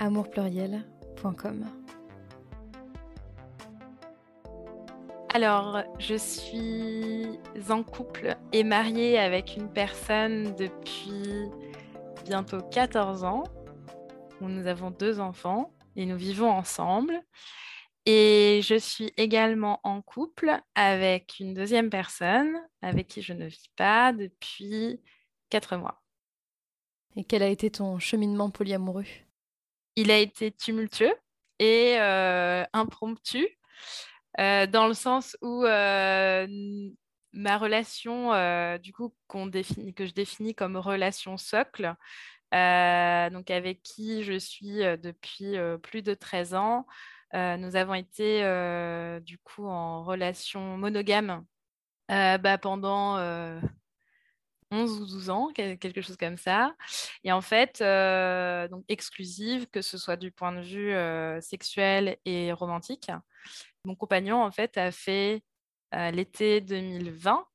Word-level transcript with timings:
amourpluriel.com. 0.00 1.66
Alors, 5.32 5.82
je 5.98 6.16
suis 6.16 7.38
en 7.68 7.84
couple 7.84 8.36
et 8.52 8.64
mariée 8.64 9.18
avec 9.18 9.56
une 9.56 9.70
personne 9.70 10.56
depuis 10.56 11.44
bientôt 12.24 12.62
14 12.62 13.22
ans. 13.22 13.44
Nous 14.40 14.66
avons 14.66 14.90
deux 14.90 15.20
enfants 15.20 15.72
et 15.94 16.06
nous 16.06 16.16
vivons 16.16 16.50
ensemble. 16.50 17.20
Et 18.06 18.60
je 18.64 18.76
suis 18.76 19.12
également 19.18 19.80
en 19.84 20.00
couple 20.00 20.50
avec 20.74 21.36
une 21.38 21.52
deuxième 21.52 21.90
personne 21.90 22.56
avec 22.80 23.06
qui 23.06 23.20
je 23.20 23.34
ne 23.34 23.46
vis 23.46 23.70
pas 23.76 24.12
depuis 24.14 25.00
quatre 25.50 25.76
mois. 25.76 26.02
Et 27.16 27.24
quel 27.24 27.42
a 27.42 27.48
été 27.48 27.70
ton 27.70 27.98
cheminement 27.98 28.50
polyamoureux? 28.50 29.04
Il 30.00 30.10
a 30.10 30.18
été 30.18 30.50
tumultueux 30.50 31.14
et 31.58 31.96
euh, 31.98 32.64
impromptu, 32.72 33.46
euh, 34.38 34.66
dans 34.66 34.86
le 34.86 34.94
sens 34.94 35.36
où 35.42 35.64
euh, 35.64 36.46
ma 37.32 37.58
relation, 37.58 38.30
du 38.78 38.92
coup, 38.92 39.14
définit, 39.46 39.94
que 39.94 40.06
je 40.06 40.12
définis 40.12 40.54
comme 40.54 40.76
relation 40.76 41.36
socle, 41.36 41.94
donc 42.52 43.50
avec 43.50 43.82
qui 43.82 44.24
je 44.24 44.38
suis 44.38 44.78
depuis 44.98 45.56
plus 45.82 46.02
de 46.02 46.14
13 46.14 46.54
ans, 46.54 46.86
nous 47.34 47.76
avons 47.76 47.94
été 47.94 48.40
du 49.20 49.38
coup 49.38 49.66
en 49.66 50.02
relation 50.02 50.76
monogame 50.78 51.44
bah, 52.08 52.58
pendant 52.58 53.16
11 54.70 55.00
ou 55.00 55.06
12 55.06 55.30
ans, 55.30 55.48
quelque 55.54 56.00
chose 56.00 56.16
comme 56.16 56.36
ça. 56.36 56.74
Et 57.24 57.32
en 57.32 57.40
fait, 57.40 57.80
euh, 57.80 58.68
donc 58.68 58.84
exclusive, 58.88 59.66
que 59.68 59.82
ce 59.82 59.98
soit 59.98 60.16
du 60.16 60.30
point 60.30 60.52
de 60.52 60.60
vue 60.62 60.92
euh, 60.92 61.40
sexuel 61.40 62.18
et 62.24 62.52
romantique. 62.52 63.10
Mon 63.84 63.94
compagnon, 63.94 64.42
en 64.42 64.50
fait, 64.52 64.76
a 64.78 64.92
fait 64.92 65.42
euh, 65.94 66.10
l'été 66.10 66.60
2020 66.60 67.46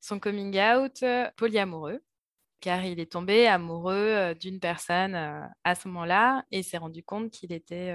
son 0.00 0.20
coming 0.20 0.58
out 0.60 1.04
polyamoureux, 1.36 2.00
car 2.60 2.84
il 2.84 3.00
est 3.00 3.12
tombé 3.12 3.48
amoureux 3.48 4.34
d'une 4.40 4.60
personne 4.60 5.14
à 5.64 5.74
ce 5.74 5.88
moment-là 5.88 6.44
et 6.52 6.62
s'est 6.62 6.78
rendu 6.78 7.02
compte 7.02 7.30
qu'il 7.32 7.52
était 7.52 7.92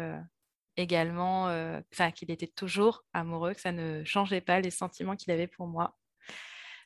également, 0.76 1.46
enfin, 1.94 2.12
qu'il 2.12 2.30
était 2.30 2.48
toujours 2.48 3.06
amoureux, 3.14 3.54
que 3.54 3.62
ça 3.62 3.72
ne 3.72 4.04
changeait 4.04 4.42
pas 4.42 4.60
les 4.60 4.72
sentiments 4.72 5.16
qu'il 5.16 5.32
avait 5.32 5.48
pour 5.48 5.68
moi. 5.68 5.96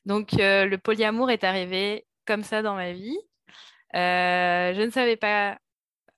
Donc, 0.08 0.40
euh, 0.40 0.66
le 0.66 0.78
polyamour 0.78 1.30
est 1.32 1.44
arrivé 1.44 2.08
comme 2.26 2.42
ça 2.42 2.62
dans 2.62 2.76
ma 2.76 2.94
vie. 2.94 3.18
Euh, 3.94 4.74
je 4.74 4.82
ne 4.82 4.90
savais 4.90 5.18
pas 5.18 5.60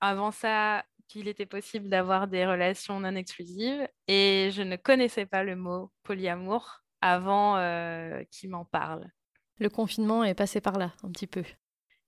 avant 0.00 0.30
ça 0.30 0.84
qu'il 1.08 1.26
était 1.26 1.44
possible 1.44 1.88
d'avoir 1.88 2.28
des 2.28 2.46
relations 2.46 3.00
non 3.00 3.16
exclusives 3.16 3.88
et 4.06 4.50
je 4.52 4.62
ne 4.62 4.76
connaissais 4.76 5.26
pas 5.26 5.42
le 5.42 5.56
mot 5.56 5.90
polyamour 6.04 6.84
avant 7.00 7.56
euh, 7.56 8.22
qu'il 8.30 8.50
m'en 8.50 8.64
parle. 8.64 9.10
Le 9.58 9.68
confinement 9.68 10.22
est 10.22 10.34
passé 10.34 10.60
par 10.60 10.78
là 10.78 10.92
un 11.02 11.10
petit 11.10 11.26
peu. 11.26 11.42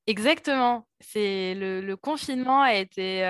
Exactement. 0.07 0.87
C'est 1.01 1.57
le, 1.57 1.95
confinement 1.97 2.63
a 2.63 2.75
été 2.75 3.23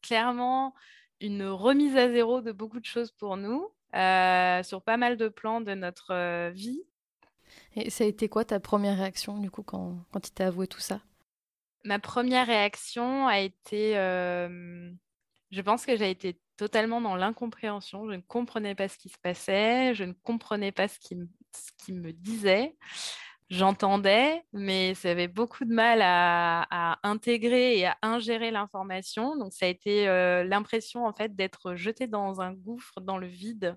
clairement 0.00 0.74
une 1.20 1.42
remise 1.42 1.96
à 1.96 2.08
zéro 2.08 2.40
de 2.40 2.52
beaucoup 2.52 2.78
de 2.78 2.84
choses 2.84 3.10
pour 3.10 3.36
nous 3.36 3.68
sur 3.92 4.82
pas 4.84 4.96
mal 4.96 5.16
de 5.16 5.26
plans 5.26 5.60
de 5.60 5.74
notre 5.74 6.50
vie. 6.50 6.84
Et 7.74 7.90
ça 7.90 8.04
a 8.04 8.06
été 8.06 8.28
quoi 8.28 8.44
ta 8.44 8.60
première 8.60 8.96
réaction, 8.96 9.38
du 9.38 9.50
coup, 9.50 9.62
quand, 9.62 9.96
quand 10.12 10.28
il 10.28 10.32
t'a 10.32 10.46
avoué 10.46 10.66
tout 10.66 10.80
ça? 10.80 11.00
Ma 11.84 11.98
première 11.98 12.46
réaction 12.46 13.26
a 13.26 13.40
été. 13.40 13.96
Euh, 13.96 14.92
je 15.50 15.60
pense 15.60 15.84
que 15.84 15.96
j'ai 15.96 16.10
été 16.10 16.38
totalement 16.56 17.00
dans 17.00 17.16
l'incompréhension. 17.16 18.06
Je 18.06 18.16
ne 18.16 18.20
comprenais 18.20 18.74
pas 18.74 18.88
ce 18.88 18.98
qui 18.98 19.08
se 19.08 19.18
passait, 19.18 19.94
je 19.94 20.04
ne 20.04 20.12
comprenais 20.12 20.72
pas 20.72 20.88
ce 20.88 20.98
qu'il 20.98 21.28
qui 21.78 21.92
me 21.92 22.12
disait. 22.12 22.76
J'entendais, 23.50 24.42
mais 24.54 24.94
ça 24.94 25.10
avait 25.10 25.28
beaucoup 25.28 25.66
de 25.66 25.74
mal 25.74 26.00
à, 26.00 26.66
à 26.70 26.98
intégrer 27.02 27.78
et 27.78 27.86
à 27.86 27.98
ingérer 28.00 28.50
l'information. 28.50 29.36
Donc, 29.36 29.52
ça 29.52 29.66
a 29.66 29.68
été 29.68 30.08
euh, 30.08 30.42
l'impression, 30.42 31.04
en 31.04 31.12
fait, 31.12 31.36
d'être 31.36 31.74
jeté 31.74 32.06
dans 32.06 32.40
un 32.40 32.54
gouffre, 32.54 33.02
dans 33.02 33.18
le 33.18 33.26
vide. 33.26 33.76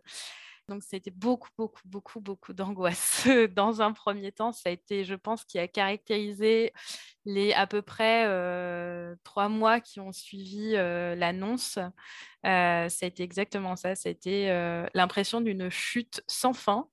Donc, 0.68 0.82
c'était 0.84 1.12
beaucoup, 1.12 1.50
beaucoup, 1.58 1.82
beaucoup, 1.86 2.20
beaucoup 2.20 2.54
d'angoisse. 2.54 3.28
Dans 3.56 3.82
un 3.82 3.92
premier 3.94 4.32
temps, 4.32 4.52
ça 4.52 4.70
a 4.70 4.72
été, 4.72 5.04
je 5.04 5.14
pense, 5.14 5.44
qui 5.46 5.60
a 5.60 5.68
caractérisé 5.68 6.74
les 7.26 7.54
à 7.54 7.68
peu 7.68 7.82
près 7.82 8.26
euh, 8.28 9.16
trois 9.24 9.50
mois 9.50 9.80
qui 9.80 10.00
ont 10.00 10.12
suivi 10.12 10.76
euh, 10.76 11.16
l'annonce. 11.16 11.78
Euh, 12.46 12.90
ça 12.90 13.06
a 13.06 13.08
été 13.08 13.24
exactement 13.24 13.76
ça. 13.76 13.96
Ça 13.96 14.10
a 14.10 14.12
été 14.12 14.48
l'impression 14.94 15.42
d'une 15.42 15.70
chute 15.70 16.24
sans 16.28 16.54
fin. 16.54 16.88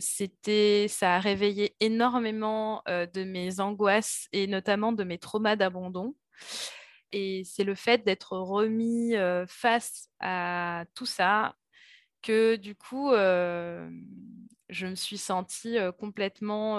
c'était, 0.00 0.86
ça 0.88 1.16
a 1.16 1.20
réveillé 1.20 1.76
énormément 1.80 2.82
de 2.86 3.24
mes 3.24 3.60
angoisses 3.60 4.28
et 4.32 4.46
notamment 4.46 4.92
de 4.92 5.04
mes 5.04 5.18
traumas 5.18 5.56
d'abandon. 5.56 6.14
Et 7.12 7.42
c'est 7.44 7.64
le 7.64 7.74
fait 7.74 8.04
d'être 8.04 8.36
remis 8.36 9.14
face 9.46 10.08
à 10.20 10.84
tout 10.94 11.06
ça 11.06 11.54
que 12.28 12.56
du 12.56 12.74
coup, 12.74 13.10
je 13.12 14.86
me 14.86 14.94
suis 14.94 15.16
sentie 15.16 15.78
complètement 15.98 16.78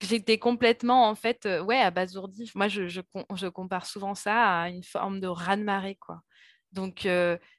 j'étais 0.00 0.38
complètement 0.38 1.08
en 1.08 1.16
fait 1.16 1.48
ouais 1.64 1.80
abasourdie. 1.80 2.52
Moi 2.54 2.68
je, 2.68 2.86
je, 2.86 3.00
je, 3.34 3.48
compare 3.48 3.86
souvent 3.86 4.14
ça 4.14 4.60
à 4.62 4.68
une 4.68 4.84
forme 4.84 5.18
de 5.18 5.26
raz-de-marée 5.26 5.96
quoi. 5.96 6.22
Donc 6.70 7.08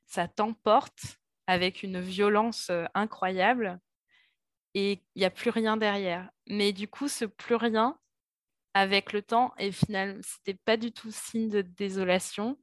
ça 0.06 0.28
t'emporte 0.30 1.18
avec 1.48 1.84
une 1.84 2.00
violence 2.00 2.72
incroyable 2.94 3.80
et 4.76 5.04
il 5.16 5.20
n'y 5.20 5.26
a 5.26 5.32
plus 5.32 5.50
rien 5.50 5.76
derrière. 5.76 6.30
Mais 6.48 6.72
du 6.72 6.88
coup 6.88 7.10
ce 7.10 7.26
plus 7.26 7.56
rien 7.56 8.00
avec 8.74 9.12
le 9.12 9.22
temps 9.22 9.54
et 9.58 9.74
finalement 9.74 10.22
c'était 10.24 10.58
pas 10.64 10.78
du 10.78 10.94
tout 10.94 11.12
signe 11.12 11.50
de 11.50 11.62
désolation. 11.62 12.58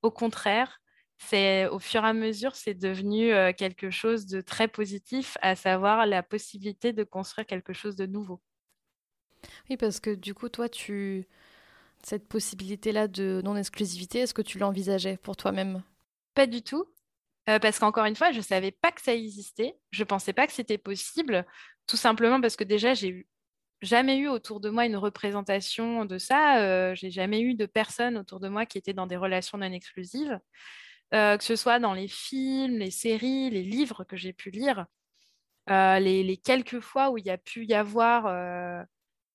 Au 0.00 0.10
contraire 0.10 0.80
c'est 1.20 1.66
au 1.68 1.78
fur 1.78 2.04
et 2.04 2.08
à 2.08 2.12
mesure 2.12 2.56
c'est 2.56 2.74
devenu 2.74 3.32
euh, 3.32 3.52
quelque 3.52 3.90
chose 3.90 4.26
de 4.26 4.40
très 4.40 4.68
positif 4.68 5.36
à 5.42 5.54
savoir 5.54 6.06
la 6.06 6.22
possibilité 6.22 6.92
de 6.92 7.04
construire 7.04 7.46
quelque 7.46 7.72
chose 7.72 7.94
de 7.94 8.06
nouveau 8.06 8.40
oui 9.68 9.76
parce 9.76 10.00
que 10.00 10.14
du 10.14 10.34
coup 10.34 10.48
toi 10.48 10.68
tu 10.68 11.28
cette 12.02 12.26
possibilité 12.26 12.92
là 12.92 13.06
de 13.06 13.42
non 13.44 13.56
exclusivité 13.56 14.20
est-ce 14.20 14.34
que 14.34 14.42
tu 14.42 14.58
l'envisageais 14.58 15.18
pour 15.18 15.36
toi-même? 15.36 15.82
Pas 16.34 16.46
du 16.46 16.62
tout 16.62 16.86
euh, 17.48 17.58
parce 17.58 17.78
qu'encore 17.78 18.06
une 18.06 18.16
fois 18.16 18.32
je 18.32 18.40
savais 18.40 18.70
pas 18.70 18.90
que 18.90 19.02
ça 19.02 19.14
existait 19.14 19.78
je 19.90 20.04
pensais 20.04 20.32
pas 20.32 20.46
que 20.46 20.52
c'était 20.54 20.78
possible 20.78 21.44
tout 21.86 21.98
simplement 21.98 22.40
parce 22.40 22.56
que 22.56 22.64
déjà 22.64 22.94
j'ai 22.94 23.08
eu 23.08 23.28
jamais 23.82 24.18
eu 24.18 24.28
autour 24.28 24.60
de 24.60 24.70
moi 24.70 24.86
une 24.86 24.96
représentation 24.96 26.04
de 26.04 26.18
ça. 26.18 26.62
Euh, 26.62 26.94
j'ai 26.94 27.10
jamais 27.10 27.40
eu 27.40 27.54
de 27.54 27.66
personne 27.66 28.18
autour 28.18 28.40
de 28.40 28.48
moi 28.48 28.66
qui 28.66 28.78
était 28.78 28.92
dans 28.92 29.06
des 29.06 29.16
relations 29.16 29.58
non 29.58 29.72
exclusives, 29.72 30.38
euh, 31.12 31.36
que 31.36 31.44
ce 31.44 31.56
soit 31.56 31.80
dans 31.80 31.92
les 31.92 32.06
films, 32.06 32.78
les 32.78 32.92
séries, 32.92 33.50
les 33.50 33.64
livres 33.64 34.04
que 34.04 34.16
j'ai 34.16 34.32
pu 34.32 34.50
lire. 34.50 34.86
Euh, 35.68 35.98
les, 35.98 36.36
quelques 36.36 36.80
fois 36.80 37.10
où 37.10 37.18
il 37.18 37.26
y 37.26 37.30
a 37.30 37.38
pu 37.38 37.64
y 37.64 37.74
avoir 37.74 38.26
euh, 38.26 38.82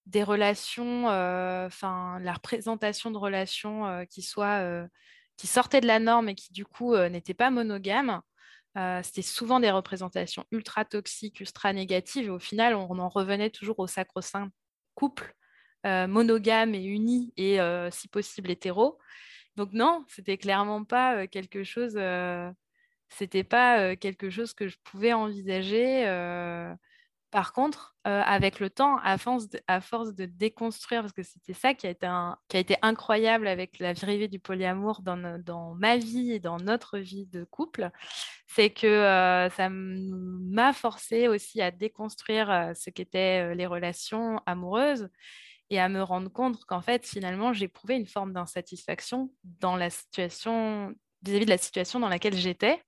des 0.06 0.24
relations, 0.24 1.08
enfin 1.08 2.20
la 2.22 2.34
représentation 2.34 3.12
de 3.12 3.18
relations 3.18 4.06
qui 4.10 4.26
qui 5.38 5.48
sortaient 5.48 5.82
de 5.82 5.88
la 5.88 6.00
norme 6.00 6.30
et 6.30 6.36
qui 6.36 6.54
du 6.54 6.66
coup 6.66 6.96
n'étaient 6.96 7.34
pas 7.34 7.52
monogames, 7.52 8.22
c'était 9.04 9.22
souvent 9.22 9.60
des 9.60 9.72
représentations 9.72 10.46
ultra 10.52 10.86
toxiques, 10.86 11.40
ultra 11.40 11.74
négatives, 11.74 12.28
et 12.28 12.30
au 12.30 12.40
final, 12.40 12.76
on, 12.76 13.00
en 13.00 13.10
revenait 13.10 13.50
toujours 13.50 13.80
au 13.80 13.88
sacro-saint 13.88 14.50
couple, 14.94 15.34
monogame 15.84 16.76
et 16.76 16.84
uni, 16.84 17.34
et 17.38 17.60
si 17.92 18.08
possible 18.08 18.52
hétéro. 18.52 19.00
Donc 19.56 19.72
non, 19.74 20.04
c'était 20.08 20.38
clairement 20.38 20.84
pas 20.84 21.28
quelque 21.28 21.64
chose, 21.64 21.98
c'était 23.10 23.44
pas 23.44 23.96
quelque 23.96 24.30
chose 24.30 24.54
que 24.54 24.68
je 24.68 24.78
pouvais 24.84 25.14
envisager 25.14 26.06
Par 27.32 27.54
contre, 27.54 27.96
euh, 28.08 28.22
avec 28.24 28.60
le 28.60 28.70
temps, 28.70 29.00
à 29.00 29.18
force, 29.18 29.48
de, 29.50 30.26
déconstruire, 30.26 31.02
parce 31.02 31.12
que 31.12 31.24
c'était 31.24 31.54
ça 31.54 31.74
qui 31.74 31.88
a, 31.88 31.90
été 31.90 32.08
qui 32.48 32.58
a 32.58 32.60
été 32.60 32.78
incroyable 32.84 33.48
avec 33.48 33.80
la 33.80 33.94
l'arrivée 33.94 34.28
du 34.28 34.38
polyamour 34.38 35.02
dans, 35.02 35.74
ma 35.74 35.98
vie 35.98 36.34
et 36.34 36.40
dans 36.40 36.58
notre 36.58 37.00
vie 37.00 37.26
de 37.26 37.44
couple, 37.46 37.90
c'est 38.46 38.70
que 38.70 38.86
euh, 38.86 39.50
ça 39.50 39.70
m'a 39.72 40.72
forcé 40.72 41.28
aussi 41.28 41.64
à 41.64 41.72
déconstruire 41.72 42.52
euh, 42.52 42.74
ce 42.76 42.92
qu'étaient 42.92 43.56
les 43.56 43.66
relations 43.66 44.40
amoureuses 44.46 45.10
et 45.70 45.80
à 45.80 45.90
me 45.90 46.02
rendre 46.02 46.32
compte 46.32 46.64
qu'en 46.66 46.82
fait, 46.82 47.06
finalement, 47.06 47.54
j'éprouvais 47.54 47.98
une 47.98 48.08
forme 48.08 48.34
d'insatisfaction 48.34 49.32
dans 49.44 49.76
la 49.76 49.90
situation 49.90 50.94
vis-à-vis 51.24 51.44
-vis 51.44 51.46
de 51.46 51.50
la 51.50 51.58
situation 51.58 52.00
dans 52.00 52.10
laquelle 52.10 52.36
j'étais, 52.36 52.82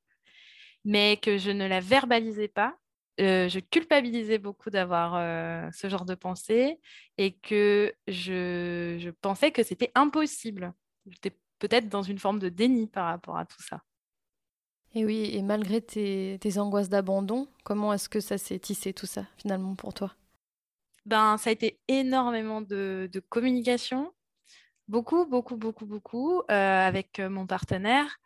mais 0.85 1.17
que 1.17 1.37
je 1.37 1.51
ne 1.51 1.67
la 1.67 1.79
verbalisais 1.79 2.47
pas 2.47 2.77
euh, 3.19 3.49
je 3.49 3.59
culpabilisais 3.59 4.37
beaucoup 4.37 4.69
d'avoir 4.69 5.15
euh, 5.15 5.67
ce 5.73 5.89
genre 5.89 6.05
de 6.05 6.13
pensée 6.13 6.79
et 7.17 7.33
que 7.33 7.91
je, 8.07 9.09
pensais 9.21 9.51
que 9.51 9.63
c'était 9.63 9.91
impossible. 9.95 10.73
J'étais 11.09 11.35
peut-être 11.57 11.89
dans 11.89 12.03
une 12.03 12.19
forme 12.19 12.37
de 12.37 12.49
déni 12.49 12.85
par 12.85 13.05
rapport 13.05 13.37
à 13.37 13.45
tout 13.45 13.63
ça. 13.63 13.81
Et 14.93 15.03
oui, 15.03 15.31
et 15.33 15.41
malgré 15.41 15.81
tes, 15.81 16.39
angoisses 16.57 16.89
d'abandon, 16.89 17.47
comment 17.63 17.91
est-ce 17.91 18.07
que 18.07 18.19
ça 18.19 18.37
s'est 18.37 18.59
tissé 18.59 18.93
tout 18.93 19.07
ça 19.07 19.25
finalement 19.37 19.75
pour 19.75 19.93
toi? 19.93 20.13
Ben, 21.07 21.37
Ça 21.37 21.49
a 21.49 21.53
été 21.53 21.79
énormément 21.87 22.61
de, 22.61 23.09
communication, 23.29 24.13
beaucoup, 24.87 25.25
beaucoup, 25.25 25.57
beaucoup, 25.57 25.85
beaucoup, 25.85 26.39
euh, 26.51 26.87
avec 26.87 27.19
mon 27.19 27.47
partenaire, 27.47 28.19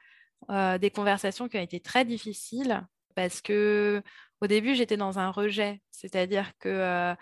des 0.50 0.92
conversations 0.92 1.48
qui 1.48 1.58
ont 1.58 1.62
été 1.62 1.80
très 1.80 2.04
difficiles 2.04 2.86
parce 3.16 3.42
que 3.42 4.02
au 4.42 4.48
début, 4.48 4.74
j'étais 4.76 4.98
dans 4.98 5.20
un 5.20 5.30
rejet, 5.30 5.82
c'est-à-dire 5.92 6.52
que 6.60 6.70
euh, 6.70 7.16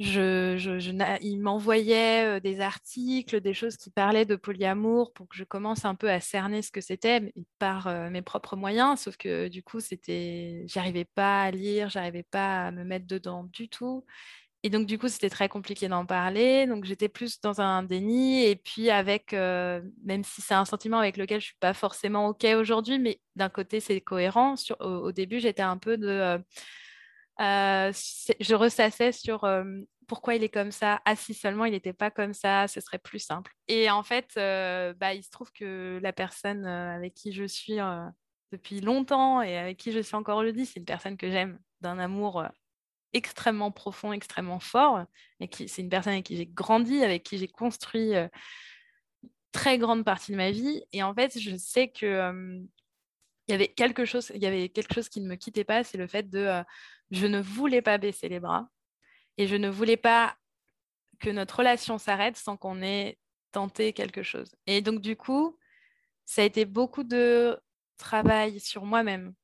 il 0.00 1.40
m'envoyait 1.40 2.24
euh, 2.24 2.40
des 2.40 2.60
articles, 2.60 3.40
des 3.40 3.54
choses 3.54 3.76
qui 3.76 3.90
parlaient 3.90 4.24
de 4.24 4.34
polyamour 4.34 5.12
pour 5.12 5.28
que 5.28 5.36
je 5.36 5.44
commence 5.44 5.84
un 5.84 5.94
peu 5.94 6.10
à 6.10 6.20
cerner 6.20 6.62
ce 6.62 6.72
que 6.72 6.80
c'était 6.80 7.32
par 7.58 7.86
euh, 7.86 8.10
mes 8.10 8.22
propres 8.22 8.56
moyens. 8.56 9.00
Sauf 9.00 9.16
que 9.16 9.48
du 9.48 9.62
coup, 9.62 9.78
c'était, 9.78 10.64
j'arrivais 10.66 11.04
pas 11.04 11.42
à 11.42 11.50
lire, 11.52 11.90
j'arrivais 11.90 12.24
pas 12.24 12.66
à 12.66 12.70
me 12.72 12.82
mettre 12.82 13.06
dedans 13.06 13.44
du 13.44 13.68
tout. 13.68 14.04
Et 14.62 14.68
donc, 14.68 14.86
du 14.86 14.98
coup, 14.98 15.08
c'était 15.08 15.30
très 15.30 15.48
compliqué 15.48 15.88
d'en 15.88 16.04
parler. 16.04 16.66
Donc, 16.66 16.84
j'étais 16.84 17.08
plus 17.08 17.40
dans 17.40 17.62
un 17.62 17.82
déni. 17.82 18.44
Et 18.44 18.56
puis, 18.56 18.90
avec, 18.90 19.32
euh, 19.32 19.80
même 20.04 20.22
si 20.22 20.42
c'est 20.42 20.54
un 20.54 20.66
sentiment 20.66 20.98
avec 20.98 21.16
lequel 21.16 21.40
je 21.40 21.46
ne 21.46 21.48
suis 21.48 21.58
pas 21.60 21.72
forcément 21.72 22.28
OK 22.28 22.44
aujourd'hui, 22.44 22.98
mais 22.98 23.20
d'un 23.36 23.48
côté, 23.48 23.80
c'est 23.80 24.00
cohérent. 24.02 24.56
au, 24.80 25.12
début, 25.12 25.40
j'étais 25.40 25.62
un 25.62 25.78
peu 25.78 25.96
de. 25.96 26.08
Euh, 26.08 26.38
euh, 27.40 27.92
je 28.40 28.54
ressassais 28.54 29.12
sur 29.12 29.48
pourquoi 30.06 30.34
il 30.34 30.44
est 30.44 30.50
comme 30.50 30.72
ça. 30.72 31.00
Ah, 31.06 31.16
si 31.16 31.32
seulement 31.32 31.64
il 31.64 31.72
n'était 31.72 31.94
pas 31.94 32.10
comme 32.10 32.34
ça, 32.34 32.68
ce 32.68 32.80
serait 32.80 32.98
plus 32.98 33.18
simple. 33.18 33.54
Et 33.66 33.90
en 33.90 34.02
fait, 34.02 34.32
bah, 34.36 35.14
il 35.14 35.22
se 35.24 35.30
trouve 35.30 35.50
que 35.52 35.98
la 36.02 36.12
personne 36.12 36.66
avec 36.66 37.14
qui 37.14 37.32
je 37.32 37.44
suis 37.44 37.78
depuis 38.52 38.82
longtemps 38.82 39.40
et 39.40 39.56
avec 39.56 39.78
qui 39.78 39.90
je 39.92 40.00
suis 40.00 40.16
encore 40.16 40.38
aujourd'hui, 40.38 40.66
c'est 40.66 40.80
une 40.80 40.84
personne 40.84 41.16
que 41.16 41.30
j'aime 41.30 41.58
d'un 41.80 41.98
amour 41.98 42.44
extrêmement 43.12 43.70
profond, 43.70 44.12
extrêmement 44.12 44.60
fort, 44.60 45.04
et 45.40 45.48
c'est 45.68 45.82
une 45.82 45.88
personne 45.88 46.12
avec 46.14 46.26
qui 46.26 46.36
j'ai 46.36 46.46
grandi, 46.46 47.02
avec 47.02 47.22
qui 47.22 47.38
j'ai 47.38 47.48
construit 47.48 48.14
euh, 48.14 48.28
très 49.52 49.78
grande 49.78 50.04
partie 50.04 50.32
de 50.32 50.36
ma 50.36 50.50
vie. 50.50 50.82
Et 50.92 51.02
en 51.02 51.14
fait, 51.14 51.38
je 51.38 51.56
sais 51.56 51.88
que 51.88 52.06
euh, 52.06 52.60
y 53.50 53.54
avait 53.54 53.68
quelque 53.68 54.04
chose, 54.04 54.32
il 54.34 54.42
y 54.42 54.46
avait 54.46 54.68
quelque 54.68 54.94
chose 54.94 55.08
qui 55.08 55.20
ne 55.20 55.28
me 55.28 55.36
quittait 55.36 55.64
pas, 55.64 55.84
c'est 55.84 55.98
le 55.98 56.06
fait 56.06 56.28
de 56.30 56.38
euh, 56.38 56.62
je 57.10 57.26
ne 57.26 57.40
voulais 57.40 57.82
pas 57.82 57.98
baisser 57.98 58.28
les 58.28 58.40
bras 58.40 58.68
et 59.36 59.46
je 59.46 59.56
ne 59.56 59.68
voulais 59.68 59.96
pas 59.96 60.36
que 61.18 61.30
notre 61.30 61.58
relation 61.58 61.98
s'arrête 61.98 62.36
sans 62.36 62.56
qu'on 62.56 62.82
ait 62.82 63.18
tenté 63.52 63.92
quelque 63.92 64.22
chose. 64.22 64.54
Et 64.66 64.80
donc 64.80 65.00
du 65.00 65.16
coup, 65.16 65.58
ça 66.24 66.42
a 66.42 66.44
été 66.44 66.64
beaucoup 66.64 67.04
de 67.04 67.58
travail 67.98 68.60
sur 68.60 68.84
moi-même, 68.84 69.34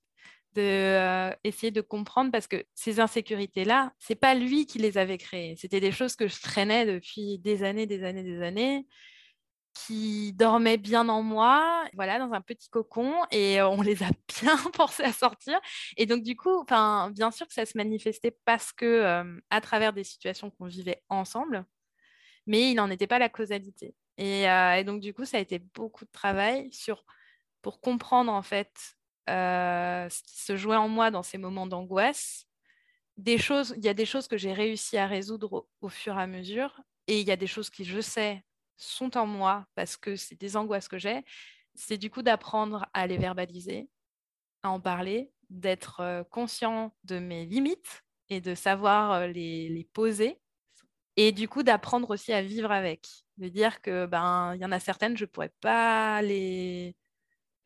de 0.56 0.62
euh, 0.62 1.70
de 1.70 1.80
comprendre 1.80 2.30
parce 2.32 2.46
que 2.46 2.64
ces 2.74 3.00
insécurités-là, 3.00 3.92
c'est 3.98 4.14
pas 4.14 4.34
lui 4.34 4.66
qui 4.66 4.78
les 4.78 4.98
avait 4.98 5.18
créées. 5.18 5.56
C'était 5.56 5.80
des 5.80 5.92
choses 5.92 6.16
que 6.16 6.28
je 6.28 6.40
traînais 6.40 6.86
depuis 6.86 7.38
des 7.38 7.62
années, 7.62 7.86
des 7.86 8.04
années, 8.04 8.22
des 8.22 8.42
années, 8.42 8.86
qui 9.74 10.32
dormaient 10.32 10.78
bien 10.78 11.08
en 11.08 11.22
moi, 11.22 11.84
voilà, 11.94 12.18
dans 12.18 12.32
un 12.32 12.40
petit 12.40 12.68
cocon, 12.70 13.14
et 13.30 13.60
on 13.62 13.82
les 13.82 14.02
a 14.02 14.08
bien 14.40 14.56
forcés 14.74 15.04
à 15.04 15.12
sortir. 15.12 15.60
Et 15.96 16.06
donc 16.06 16.22
du 16.22 16.36
coup, 16.36 16.64
bien 16.64 17.30
sûr 17.30 17.46
que 17.46 17.54
ça 17.54 17.66
se 17.66 17.76
manifestait 17.76 18.36
parce 18.44 18.72
que 18.72 18.86
euh, 18.86 19.40
à 19.50 19.60
travers 19.60 19.92
des 19.92 20.04
situations 20.04 20.50
qu'on 20.50 20.66
vivait 20.66 21.02
ensemble, 21.08 21.66
mais 22.46 22.70
il 22.70 22.76
n'en 22.76 22.90
était 22.90 23.06
pas 23.06 23.18
la 23.18 23.28
causalité. 23.28 23.94
Et, 24.18 24.48
euh, 24.50 24.76
et, 24.76 24.84
donc 24.84 25.00
du 25.00 25.12
coup, 25.12 25.24
ça 25.26 25.36
a 25.38 25.40
été 25.40 25.58
beaucoup 25.58 26.04
de 26.06 26.10
travail 26.10 26.72
sur 26.72 27.04
pour 27.62 27.80
comprendre 27.80 28.32
en 28.32 28.42
fait 28.42 28.95
euh, 29.28 30.08
ce 30.08 30.22
qui 30.22 30.40
se 30.40 30.56
jouait 30.56 30.76
en 30.76 30.88
moi 30.88 31.10
dans 31.10 31.22
ces 31.22 31.38
moments 31.38 31.66
d'angoisse. 31.66 32.46
Des 33.16 33.38
choses, 33.38 33.74
il 33.76 33.84
y 33.84 33.88
a 33.88 33.94
des 33.94 34.06
choses 34.06 34.28
que 34.28 34.36
j'ai 34.36 34.52
réussi 34.52 34.98
à 34.98 35.06
résoudre 35.06 35.66
au, 35.80 35.88
fur 35.88 36.18
et 36.18 36.22
à 36.22 36.26
mesure, 36.26 36.80
et 37.06 37.20
il 37.20 37.26
y 37.26 37.32
a 37.32 37.36
des 37.36 37.46
choses 37.46 37.70
qui, 37.70 37.84
je 37.84 38.00
sais, 38.00 38.44
sont 38.76 39.16
en 39.16 39.26
moi 39.26 39.66
parce 39.74 39.96
que 39.96 40.16
c'est 40.16 40.38
des 40.38 40.56
angoisses 40.56 40.88
que 40.88 40.98
j'ai. 40.98 41.24
C'est 41.74 41.98
du 41.98 42.10
coup 42.10 42.22
d'apprendre 42.22 42.86
à 42.94 43.06
les 43.06 43.16
verbaliser, 43.18 43.88
à 44.62 44.70
en 44.70 44.80
parler, 44.80 45.30
d'être 45.50 46.00
euh, 46.00 46.24
conscient 46.24 46.94
de 47.04 47.18
mes 47.18 47.46
limites 47.46 48.02
et 48.28 48.40
de 48.40 48.54
savoir 48.54 49.12
euh, 49.12 49.26
les, 49.28 49.68
les 49.68 49.84
poser 49.84 50.38
et 51.16 51.32
du 51.32 51.48
coup 51.48 51.62
d'apprendre 51.62 52.10
aussi 52.10 52.32
à 52.32 52.42
vivre 52.42 52.70
avec 52.70 53.06
de 53.38 53.48
dire 53.48 53.80
que 53.80 54.06
ben 54.06 54.54
il 54.54 54.60
y 54.60 54.64
en 54.64 54.72
a 54.72 54.80
certaines 54.80 55.16
je 55.16 55.24
pourrais 55.24 55.52
pas 55.60 56.22
les 56.22 56.94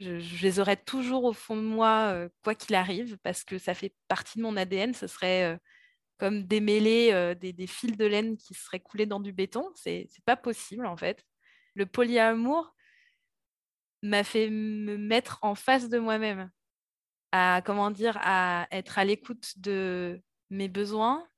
je, 0.01 0.43
les 0.43 0.59
aurais 0.59 0.77
toujours 0.77 1.25
au 1.25 1.33
fond 1.33 1.57
de 1.57 1.63
moi, 1.63 2.13
euh, 2.13 2.29
quoi 2.43 2.55
qu'il 2.55 2.75
arrive, 2.75 3.19
parce 3.19 3.45
que 3.45 3.59
ça 3.59 3.75
fait 3.75 3.95
partie 4.09 4.39
de 4.39 4.43
mon 4.43 4.57
ADN. 4.57 4.95
Ce 4.95 5.07
serait 5.07 5.55
euh, 5.55 5.59
comme 6.19 6.45
démêler 6.45 7.11
euh, 7.13 7.35
des, 7.35 7.67
fils 7.67 7.97
de 7.97 8.07
laine 8.07 8.37
qui 8.37 8.55
seraient 8.55 8.81
coulés 8.81 9.07
dans 9.07 9.21
du 9.21 9.33
béton. 9.33 9.71
C'est 9.75 10.09
pas 10.25 10.37
possible, 10.37 10.87
en 10.87 10.97
fait. 10.97 11.25
Le 11.75 11.87
polyamour 11.87 12.75
m'a 14.03 14.25
fait 14.25 14.49
me 14.51 14.97
mettre 14.97 15.39
en 15.43 15.55
face 15.55 15.89
de 15.89 15.99
moi-même, 15.99 16.51
à, 17.33 17.63
comment 17.65 17.91
dire, 17.91 18.19
à 18.23 18.67
être 18.71 18.99
à 18.99 19.05
l'écoute 19.05 19.59
de 19.59 20.21
mes 20.49 20.69
besoins, 20.69 21.29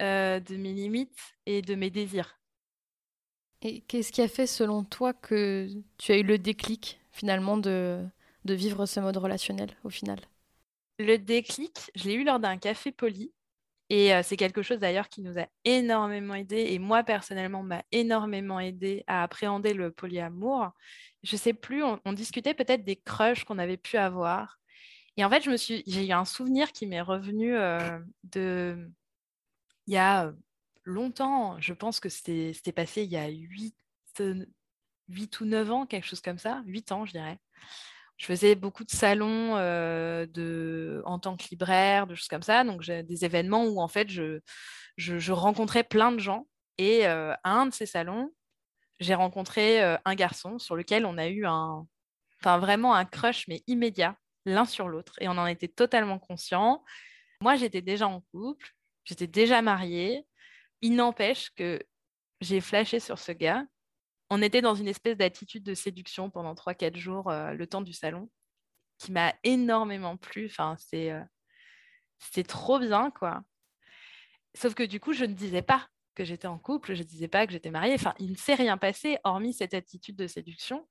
de 0.00 0.56
mes 0.56 0.72
limites 0.72 1.36
et 1.46 1.62
de 1.62 1.74
mes 1.74 1.90
désirs. 1.90 2.40
Et 3.62 3.82
qu'est-ce 3.82 4.10
qui 4.10 4.22
a 4.22 4.28
fait, 4.28 4.46
selon 4.46 4.84
toi, 4.84 5.12
que 5.12 5.68
tu 5.98 6.12
as 6.12 6.18
eu 6.18 6.22
le 6.22 6.38
déclic? 6.38 6.99
Finalement 7.12 7.56
de, 7.56 8.04
vivre 8.44 8.86
ce 8.86 9.00
mode 9.00 9.16
relationnel 9.16 9.70
au 9.84 9.90
final 9.90 10.18
Le 10.98 11.16
déclic, 11.16 11.90
je 11.94 12.04
l'ai 12.04 12.14
eu 12.14 12.24
lors 12.24 12.40
d'un 12.40 12.58
café 12.58 12.92
poli. 12.92 13.32
Et 13.90 14.14
euh, 14.14 14.22
c'est 14.22 14.36
quelque 14.36 14.62
chose 14.62 14.78
d'ailleurs 14.78 15.08
qui 15.08 15.20
nous 15.20 15.36
a 15.38 15.46
énormément 15.64 16.36
aidé 16.36 16.66
et 16.70 16.78
moi 16.78 17.02
personnellement 17.02 17.64
m'a 17.64 17.82
énormément 17.90 18.60
aidé 18.60 19.02
à 19.08 19.24
appréhender 19.24 19.74
le 19.74 19.90
polyamour. 19.90 20.70
Je 21.24 21.36
sais 21.36 21.52
plus, 21.52 21.82
on, 21.82 22.12
discutait 22.12 22.54
peut-être 22.54 22.84
des 22.84 22.96
crushs 22.96 23.44
qu'on 23.44 23.58
avait 23.58 23.76
pu 23.76 23.96
avoir. 23.96 24.60
Et 25.16 25.24
en 25.24 25.30
fait, 25.30 25.42
je 25.42 25.50
me 25.50 25.56
suis, 25.56 25.82
j'ai 25.88 26.06
eu 26.06 26.12
un 26.12 26.24
souvenir 26.24 26.70
qui 26.70 26.86
m'est 26.86 27.00
revenu 27.00 27.56
euh, 27.56 27.98
de 28.22 28.88
il 29.86 29.94
y 29.94 29.96
a 29.96 30.32
longtemps. 30.84 31.60
Je 31.60 31.72
pense 31.74 32.00
que 32.00 32.08
c'était 32.08 32.72
passé 32.72 33.02
il 33.02 33.10
y 33.10 33.16
a 33.16 33.26
8, 33.28 33.74
8 35.10 35.40
ou 35.40 35.44
9 35.44 35.70
ans, 35.70 35.86
quelque 35.86 36.06
chose 36.06 36.20
comme 36.20 36.38
ça, 36.38 36.62
8 36.66 36.92
ans, 36.92 37.04
je 37.04 37.12
dirais. 37.12 37.38
Je 38.16 38.26
faisais 38.26 38.54
beaucoup 38.54 38.84
de 38.84 38.90
salons 38.90 39.56
euh, 39.56 40.26
de, 40.26 41.02
en 41.06 41.18
tant 41.18 41.36
que 41.36 41.44
libraire, 41.50 42.06
de 42.06 42.14
choses 42.14 42.28
comme 42.28 42.42
ça. 42.42 42.64
Donc, 42.64 42.82
j'ai 42.82 43.02
des 43.02 43.24
événements 43.24 43.64
où, 43.64 43.80
en 43.80 43.88
fait, 43.88 44.10
je, 44.10 44.40
je, 44.98 45.32
rencontrais 45.32 45.84
plein 45.84 46.12
de 46.12 46.18
gens. 46.18 46.46
Et 46.76 47.06
euh, 47.06 47.32
à 47.44 47.52
un 47.52 47.66
de 47.66 47.72
ces 47.72 47.86
salons, 47.86 48.30
j'ai 48.98 49.14
rencontré 49.14 49.82
euh, 49.82 49.96
un 50.04 50.14
garçon 50.14 50.58
sur 50.58 50.76
lequel 50.76 51.06
on 51.06 51.16
a 51.16 51.28
eu 51.28 51.46
un, 51.46 51.86
enfin, 52.40 52.58
vraiment 52.58 52.94
un 52.94 53.06
crush, 53.06 53.48
mais 53.48 53.62
immédiat, 53.66 54.16
l'un 54.44 54.66
sur 54.66 54.88
l'autre. 54.88 55.14
Et 55.20 55.28
on 55.28 55.38
en 55.38 55.46
était 55.46 55.68
totalement 55.68 56.18
conscient. 56.18 56.84
Moi, 57.40 57.56
j'étais 57.56 57.80
déjà 57.80 58.06
en 58.06 58.20
couple, 58.32 58.70
j'étais 59.04 59.26
déjà 59.26 59.62
mariée. 59.62 60.26
Il 60.82 60.94
n'empêche 60.94 61.50
que 61.56 61.80
j'ai 62.42 62.60
flashé 62.60 63.00
sur 63.00 63.18
ce 63.18 63.32
gars 63.32 63.64
on 64.30 64.42
était 64.42 64.62
dans 64.62 64.76
une 64.76 64.88
espèce 64.88 65.16
d'attitude 65.16 65.64
de 65.64 65.74
séduction 65.74 66.30
pendant 66.30 66.54
3-4 66.54 66.96
jours, 66.96 67.30
euh, 67.30 67.52
le 67.52 67.66
temps 67.66 67.80
du 67.80 67.92
salon, 67.92 68.30
qui 68.98 69.12
m'a 69.12 69.34
énormément 69.42 70.16
plu. 70.16 70.46
Enfin, 70.46 70.76
c'est, 70.78 71.10
euh, 71.10 72.42
trop 72.44 72.78
bien, 72.78 73.10
quoi. 73.10 73.42
Sauf 74.54 74.74
que 74.74 74.84
du 74.84 75.00
coup, 75.00 75.12
je 75.12 75.24
ne 75.24 75.34
disais 75.34 75.62
pas 75.62 75.88
que 76.14 76.24
j'étais 76.24 76.46
en 76.46 76.58
couple, 76.58 76.94
je 76.94 77.02
ne 77.02 77.08
disais 77.08 77.28
pas 77.28 77.46
que 77.46 77.52
j'étais 77.52 77.70
mariée. 77.70 77.94
Enfin, 77.94 78.14
il 78.18 78.30
ne 78.30 78.36
s'est 78.36 78.54
rien 78.54 78.78
passé, 78.78 79.18
hormis 79.24 79.52
cette 79.52 79.74
attitude 79.74 80.16
de 80.16 80.26
séduction. 80.26 80.88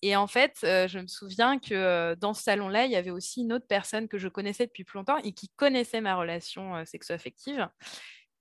Et 0.00 0.14
en 0.14 0.26
fait, 0.26 0.58
je 0.62 0.98
me 0.98 1.06
souviens 1.06 1.58
que 1.58 2.14
dans 2.14 2.32
ce 2.32 2.42
salon-là, 2.42 2.86
il 2.86 2.92
y 2.92 2.96
avait 2.96 3.10
aussi 3.10 3.42
une 3.42 3.52
autre 3.52 3.66
personne 3.66 4.08
que 4.08 4.16
je 4.16 4.28
connaissais 4.28 4.66
depuis 4.66 4.84
plus 4.84 4.96
longtemps 4.96 5.18
et 5.18 5.32
qui 5.32 5.48
connaissait 5.56 6.00
ma 6.00 6.16
relation 6.16 6.84
sexo-affective. 6.84 7.68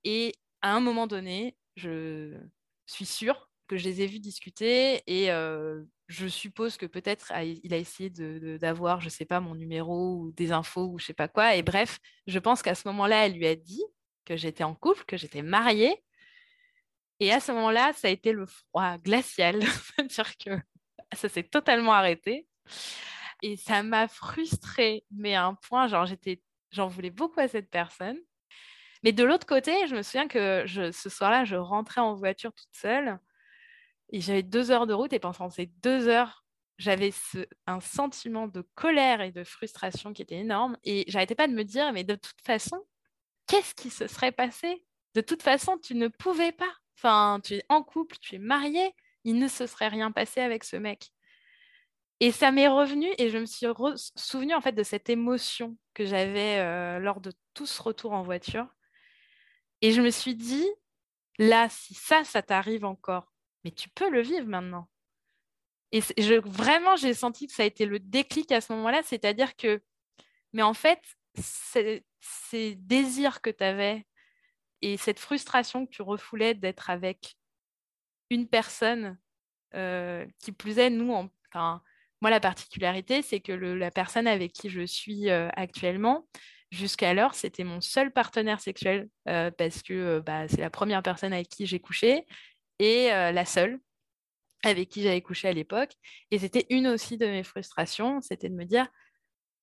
Et 0.03 0.34
à 0.62 0.75
un 0.75 0.79
moment 0.79 1.07
donné, 1.07 1.57
je 1.75 2.38
suis 2.86 3.05
sûre 3.05 3.50
que 3.67 3.77
je 3.77 3.83
les 3.83 4.01
ai 4.01 4.07
vus 4.07 4.19
discuter 4.19 5.01
et 5.07 5.29
je 6.07 6.27
suppose 6.27 6.77
que 6.77 6.86
peut-être 6.86 7.31
il 7.43 7.74
a 7.74 7.77
essayé 7.77 8.09
d'avoir, 8.09 9.01
je 9.01 9.05
ne 9.05 9.12
sais 9.12 9.25
pas, 9.25 9.39
mon 9.39 9.55
numéro 9.55 10.15
ou 10.15 10.31
des 10.31 10.51
infos 10.51 10.88
ou 10.88 11.00
je 11.00 11.03
ne 11.03 11.07
sais 11.07 11.13
pas 11.13 11.27
quoi. 11.27 11.55
Et 11.55 11.63
bref, 11.63 12.00
je 12.27 12.39
pense 12.39 12.62
qu'à 12.62 12.75
ce 12.75 12.88
moment-là, 12.88 13.25
elle 13.25 13.33
lui 13.33 13.47
a 13.47 13.55
dit 13.55 13.83
que 14.25 14.38
j'étais 14.38 14.63
en 14.63 14.74
couple, 14.74 15.03
que 15.05 15.17
j'étais 15.17 15.41
mariée. 15.41 16.01
Et 17.19 17.31
à 17.31 17.39
ce 17.39 17.51
moment-là, 17.51 17.93
ça 17.93 18.07
a 18.07 18.12
été 18.12 18.31
le 18.31 18.45
froid 18.45 18.97
glacial. 18.97 19.62
C'est-à-dire 19.97 20.38
que 20.38 20.51
ça 21.15 21.29
s'est 21.29 21.43
totalement 21.43 21.93
arrêté. 21.93 22.47
Et 23.41 23.57
ça 23.57 23.83
m'a 23.83 24.07
frustrée, 24.07 25.03
mais 25.12 25.36
à 25.36 25.45
un 25.45 25.55
point, 25.55 25.88
genre, 25.88 26.07
j'en 26.71 26.88
voulais 26.88 27.12
beaucoup 27.12 27.39
à 27.39 27.47
cette 27.47 27.69
personne. 27.69 28.17
Mais 29.03 29.12
de 29.12 29.24
l'autre 29.24 29.45
côté, 29.45 29.88
je 29.88 29.95
me 29.95 30.01
souviens 30.01 30.27
que 30.27 30.65
ce 30.67 31.09
soir-là, 31.09 31.45
je 31.45 31.55
rentrais 31.55 32.01
en 32.01 32.15
voiture 32.15 32.53
toute 32.53 32.74
seule 32.74 33.19
et 34.10 34.22
j'avais 34.22 34.44
deux 34.44 34.72
heures 34.72 34.88
de 34.88 34.94
route 34.94 35.14
et 35.14 35.20
pendant 35.20 35.50
ces 35.50 35.68
deux 35.82 36.08
heures, 36.08 36.46
j'avais 36.78 37.12
un 37.66 37.82
sentiment 37.82 38.48
de 38.48 38.62
colère 38.76 39.22
et 39.22 39.32
de 39.32 39.44
frustration 39.44 40.14
qui 40.14 40.22
était 40.22 40.36
énorme. 40.38 40.78
Et 40.84 41.06
j'arrêtais 41.08 41.36
pas 41.36 41.48
de 41.48 41.54
me 41.54 41.64
dire, 41.64 41.92
mais 41.92 42.04
de 42.04 42.16
toute 42.16 42.40
façon, 42.42 42.86
qu'est-ce 43.48 43.74
qui 43.74 43.90
se 43.90 44.08
serait 44.08 44.32
passé? 44.32 44.86
De 45.16 45.22
toute 45.22 45.44
façon, 45.44 45.78
tu 45.78 45.96
ne 45.96 46.08
pouvais 46.08 46.52
pas. 46.52 46.72
Enfin, 46.98 47.40
tu 47.44 47.56
es 47.56 47.64
en 47.70 47.84
couple, 47.84 48.18
tu 48.22 48.36
es 48.36 48.40
marié, 48.40 48.94
il 49.24 49.40
ne 49.40 49.48
se 49.48 49.68
serait 49.68 49.88
rien 49.88 50.12
passé 50.12 50.40
avec 50.42 50.64
ce 50.64 50.78
mec. 50.78 51.12
Et 52.20 52.32
ça 52.32 52.52
m'est 52.52 52.68
revenu 52.68 53.08
et 53.18 53.30
je 53.30 53.38
me 53.38 53.46
suis 53.46 53.68
souvenu 54.16 54.56
en 54.56 54.62
fait 54.62 54.72
de 54.72 54.84
cette 54.84 55.10
émotion 55.10 55.78
que 55.94 56.06
j'avais 56.06 56.60
euh, 56.60 57.00
lors 57.00 57.22
de 57.22 57.32
tout 57.54 57.68
ce 57.68 57.82
retour 57.82 58.14
en 58.14 58.24
voiture. 58.24 58.68
Et 59.82 59.92
je 59.92 60.02
me 60.02 60.10
suis 60.10 60.36
dit, 60.36 60.68
là, 61.38 61.70
si 61.70 61.94
ça, 61.94 62.24
ça 62.24 62.42
t'arrive 62.42 62.86
encore, 62.86 63.32
tu 63.71 63.89
peux 63.89 64.09
le 64.09 64.21
vivre 64.21 64.47
maintenant. 64.47 64.88
Et 65.91 66.01
vraiment, 66.41 66.95
j'ai 66.97 67.13
senti 67.13 67.47
que 67.47 67.53
ça 67.53 67.63
a 67.63 67.65
été 67.65 67.86
le 67.86 68.00
déclic 68.00 68.51
à 68.51 68.62
ce 68.62 68.74
moment-là, 68.74 69.01
c'est-à-dire 69.03 69.55
que, 69.55 69.81
mais 70.53 70.63
en 70.63 70.74
fait, 70.74 71.01
ces 71.39 72.75
désirs 72.75 73.41
que 73.41 73.50
tu 73.50 73.63
avais 73.63 74.05
et 74.81 74.97
cette 74.97 75.19
frustration 75.19 75.86
que 75.86 75.91
tu 75.91 76.01
refoulais 76.01 76.53
d'être 76.53 76.89
avec 76.89 77.36
une 78.29 78.47
personne, 78.47 79.17
euh, 79.75 80.25
qui 80.39 80.51
plus 80.51 80.77
est, 80.77 80.89
nous, 80.89 81.13
enfin, 81.50 81.81
moi, 82.21 82.31
la 82.31 82.39
particularité, 82.39 83.21
c'est 83.21 83.39
que 83.39 83.51
la 83.51 83.91
personne 83.91 84.27
avec 84.27 84.51
qui 84.51 84.69
je 84.69 84.86
suis 84.86 85.29
euh, 85.29 85.50
actuellement, 85.55 86.27
jusqu'alors, 86.71 87.33
c'était 87.33 87.63
mon 87.63 87.79
seul 87.79 88.12
partenaire 88.12 88.59
sexuel 88.59 89.09
euh, 89.29 89.51
parce 89.51 89.81
que 89.81 90.19
bah, 90.19 90.47
c'est 90.47 90.62
la 90.62 90.69
première 90.69 91.01
personne 91.01 91.31
avec 91.31 91.47
qui 91.47 91.65
j'ai 91.65 91.79
couché 91.79 92.25
et 92.79 93.10
la 93.10 93.46
seule 93.46 93.79
avec 94.63 94.89
qui 94.89 95.03
j'avais 95.03 95.22
couché 95.22 95.48
à 95.48 95.53
l'époque. 95.53 95.93
Et 96.31 96.39
c'était 96.39 96.65
une 96.69 96.88
aussi 96.88 97.17
de 97.17 97.25
mes 97.25 97.43
frustrations, 97.43 98.22
c'était 98.22 98.50
de 98.50 98.55
me 98.55 98.65
dire 98.65 98.88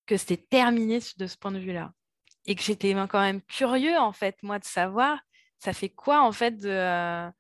que 0.07 0.17
c'était 0.17 0.37
terminé 0.37 1.01
de 1.17 1.27
ce 1.27 1.37
point 1.37 1.51
de 1.51 1.59
vue-là. 1.59 1.93
Et 2.47 2.55
que 2.55 2.63
j'étais 2.63 2.93
quand 3.09 3.21
même 3.21 3.43
curieux, 3.43 3.97
en 3.99 4.13
fait, 4.13 4.37
moi, 4.43 4.59
de 4.59 4.65
savoir, 4.65 5.19
ça 5.59 5.73
fait 5.73 5.89
quoi, 5.89 6.23
en 6.23 6.33
fait, 6.33 6.57
de 6.59 7.33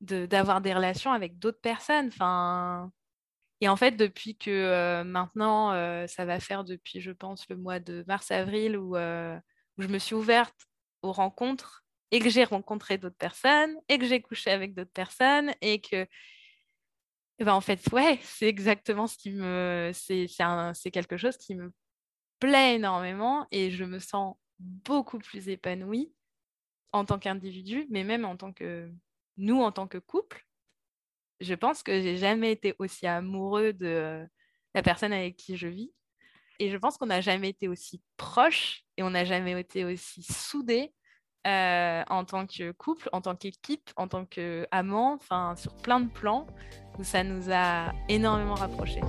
d'avoir 0.00 0.62
des 0.62 0.72
relations 0.72 1.12
avec 1.12 1.38
d'autres 1.38 1.60
personnes? 1.60 2.08
Enfin, 2.08 2.90
et 3.60 3.68
en 3.68 3.76
fait, 3.76 3.92
depuis 3.92 4.36
que 4.36 5.02
maintenant, 5.02 5.72
ça 6.06 6.24
va 6.24 6.40
faire 6.40 6.64
depuis, 6.64 7.00
je 7.00 7.12
pense, 7.12 7.48
le 7.48 7.56
mois 7.56 7.80
de 7.80 8.02
mars-avril 8.08 8.78
où, 8.78 8.96
je 8.96 9.86
me 9.86 9.98
suis 9.98 10.14
ouverte 10.14 10.56
aux 11.02 11.12
rencontres 11.12 11.84
et 12.10 12.20
que 12.20 12.28
j'ai 12.28 12.44
rencontré 12.44 12.98
d'autres 12.98 13.16
personnes 13.16 13.76
et 13.88 13.98
que 13.98 14.06
j'ai 14.06 14.20
couché 14.20 14.50
avec 14.50 14.74
d'autres 14.74 14.92
personnes 14.92 15.52
et 15.60 15.80
que 15.80 16.06
et 17.38 17.44
ben 17.44 17.54
en 17.54 17.60
fait 17.60 17.80
ouais 17.92 18.18
c'est 18.22 18.48
exactement 18.48 19.06
ce 19.06 19.16
qui 19.16 19.30
me 19.30 19.90
c'est 19.94 20.26
c'est 20.74 20.90
quelque 20.90 21.16
chose 21.16 21.36
qui 21.36 21.54
me 21.54 21.72
plaît 22.38 22.76
énormément 22.76 23.46
et 23.50 23.70
je 23.70 23.84
me 23.84 23.98
sens 23.98 24.36
beaucoup 24.58 25.18
plus 25.18 25.48
épanouie 25.48 26.12
en 26.92 27.04
tant 27.04 27.18
qu'individu 27.18 27.86
mais 27.90 28.04
même 28.04 28.24
en 28.24 28.36
tant 28.36 28.52
que 28.52 28.90
nous 29.36 29.60
en 29.62 29.72
tant 29.72 29.88
que 29.88 29.98
couple. 29.98 30.46
Je 31.40 31.54
pense 31.54 31.82
que 31.82 32.02
j'ai 32.02 32.18
jamais 32.18 32.52
été 32.52 32.74
aussi 32.78 33.06
amoureux 33.06 33.72
de 33.72 34.26
la 34.74 34.82
personne 34.82 35.12
avec 35.12 35.36
qui 35.36 35.56
je 35.56 35.68
vis 35.68 35.92
et 36.58 36.70
je 36.70 36.76
pense 36.76 36.98
qu'on 36.98 37.06
n'a 37.06 37.22
jamais 37.22 37.48
été 37.48 37.66
aussi 37.68 38.02
proches 38.18 38.84
et 38.98 39.02
on 39.02 39.10
n'a 39.10 39.24
jamais 39.24 39.58
été 39.58 39.84
aussi 39.84 40.22
soudés 40.22 40.92
euh, 41.46 42.02
en 42.08 42.24
tant 42.24 42.46
que 42.46 42.72
couple, 42.72 43.08
en 43.12 43.20
tant 43.20 43.34
qu'équipe, 43.34 43.90
en 43.96 44.08
tant 44.08 44.24
qu'amant, 44.24 45.14
enfin 45.14 45.54
sur 45.56 45.74
plein 45.76 46.00
de 46.00 46.10
plans 46.10 46.46
où 46.98 47.04
ça 47.04 47.24
nous 47.24 47.50
a 47.50 47.92
énormément 48.08 48.54
rapprochés. 48.54 49.00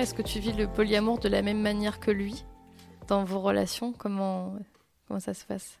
Est-ce 0.00 0.14
que 0.14 0.22
tu 0.22 0.40
vis 0.40 0.52
le 0.52 0.66
polyamour 0.66 1.18
de 1.18 1.28
la 1.28 1.42
même 1.42 1.60
manière 1.60 2.00
que 2.00 2.10
lui 2.10 2.44
dans 3.08 3.24
vos 3.24 3.40
relations? 3.40 3.92
Comment, 3.92 4.56
comment 5.06 5.20
ça 5.20 5.34
se 5.34 5.44
passe? 5.44 5.80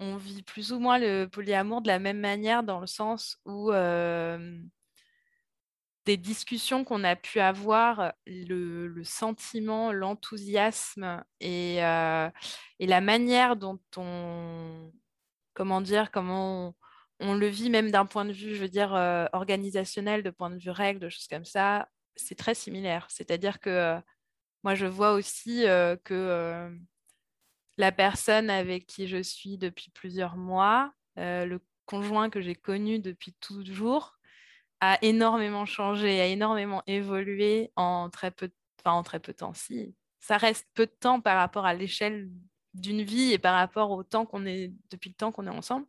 On 0.00 0.16
vit 0.16 0.42
plus 0.42 0.72
ou 0.72 0.80
moins 0.80 0.98
le 0.98 1.26
polyamour 1.26 1.80
de 1.80 1.86
la 1.86 1.98
même 1.98 2.18
manière 2.18 2.64
dans 2.64 2.80
le 2.80 2.86
sens 2.86 3.38
où 3.44 3.70
euh, 3.70 4.58
des 6.04 6.16
discussions 6.16 6.84
qu'on 6.84 7.04
a 7.04 7.16
pu 7.16 7.40
avoir, 7.40 8.12
le, 8.26 9.02
sentiment, 9.04 9.92
l'enthousiasme 9.92 11.24
et, 11.40 11.82
euh, 11.84 12.28
et, 12.80 12.86
la 12.86 13.00
manière 13.00 13.56
dont 13.56 13.78
on, 13.96 14.92
comment 15.54 15.80
dire, 15.80 16.10
comment 16.10 16.74
on, 17.20 17.34
le 17.34 17.46
vit 17.46 17.70
même 17.70 17.90
d'un 17.90 18.04
point 18.04 18.24
de 18.24 18.32
vue, 18.32 18.56
je 18.56 18.60
veux 18.60 18.68
dire, 18.68 18.94
euh, 18.94 19.26
organisationnel, 19.32 20.22
de 20.22 20.30
point 20.30 20.50
de 20.50 20.58
vue 20.58 20.70
règles, 20.70 21.00
de 21.00 21.08
choses 21.08 21.28
comme 21.28 21.44
ça, 21.44 21.88
c'est 22.16 22.34
très 22.34 22.54
similaire. 22.54 23.06
C'est-à-dire 23.10 23.60
que 23.60 23.98
moi, 24.62 24.74
je 24.74 24.86
vois 24.86 25.12
aussi 25.12 25.64
que 26.04 26.70
la 27.76 27.92
personne 27.92 28.50
avec 28.50 28.86
qui 28.86 29.08
je 29.08 29.22
suis 29.22 29.58
depuis 29.58 29.90
plusieurs 29.90 30.36
mois, 30.36 30.92
le 31.16 31.58
conjoint 31.86 32.30
que 32.30 32.40
j'ai 32.40 32.54
connu 32.54 32.98
depuis 32.98 33.34
toujours, 33.34 34.16
a 34.80 34.98
énormément 35.02 35.66
changé, 35.66 36.20
a 36.20 36.26
énormément 36.26 36.82
évolué 36.86 37.72
en 37.76 38.10
très 38.10 38.30
peu, 38.30 38.50
enfin, 38.80 38.96
en 38.96 39.02
très 39.02 39.20
peu 39.20 39.32
de 39.32 39.38
temps. 39.38 39.54
Si, 39.54 39.94
ça 40.20 40.36
reste 40.36 40.66
peu 40.74 40.86
de 40.86 40.94
temps 40.98 41.20
par 41.20 41.36
rapport 41.36 41.66
à 41.66 41.74
l'échelle 41.74 42.30
d'une 42.74 43.02
vie 43.02 43.32
et 43.32 43.38
par 43.38 43.54
rapport 43.54 43.90
au 43.90 44.02
temps 44.02 44.26
qu'on 44.26 44.46
est 44.46 44.72
depuis 44.90 45.10
le 45.10 45.14
temps 45.14 45.32
qu'on 45.32 45.46
est 45.46 45.50
ensemble. 45.50 45.86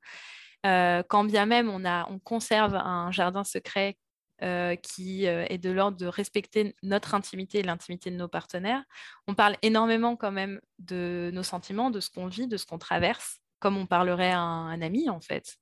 quand 0.64 1.24
bien 1.24 1.46
même 1.46 1.70
on, 1.70 1.86
a, 1.86 2.10
on 2.10 2.20
conserve 2.20 2.76
un 2.76 3.12
jardin 3.12 3.44
secret 3.44 3.98
euh, 4.42 4.76
qui 4.76 5.28
euh, 5.28 5.46
est 5.48 5.58
de 5.58 5.70
l'ordre 5.70 5.98
de 5.98 6.08
respecter 6.08 6.76
notre 6.84 7.16
intimité 7.16 7.60
et 7.60 7.64
l'intimité 7.64 8.12
de 8.12 8.18
nos 8.18 8.28
partenaires. 8.28 8.84
On 9.28 9.34
parle 9.34 9.56
énormément 9.62 10.18
quand 10.18 10.34
même 10.34 10.60
de 10.78 11.32
nos 11.34 11.42
sentiments, 11.42 11.90
de 11.90 12.02
ce 12.02 12.10
qu'on 12.10 12.28
vit, 12.28 12.46
de 12.46 12.58
ce 12.58 12.66
qu'on 12.66 12.78
traverse, 12.78 13.40
comme 13.60 13.78
on 13.78 13.86
parlerait 13.86 14.34
à 14.34 14.42
un, 14.42 14.82
ami 14.82 15.10
en 15.10 15.22
fait. 15.22 15.56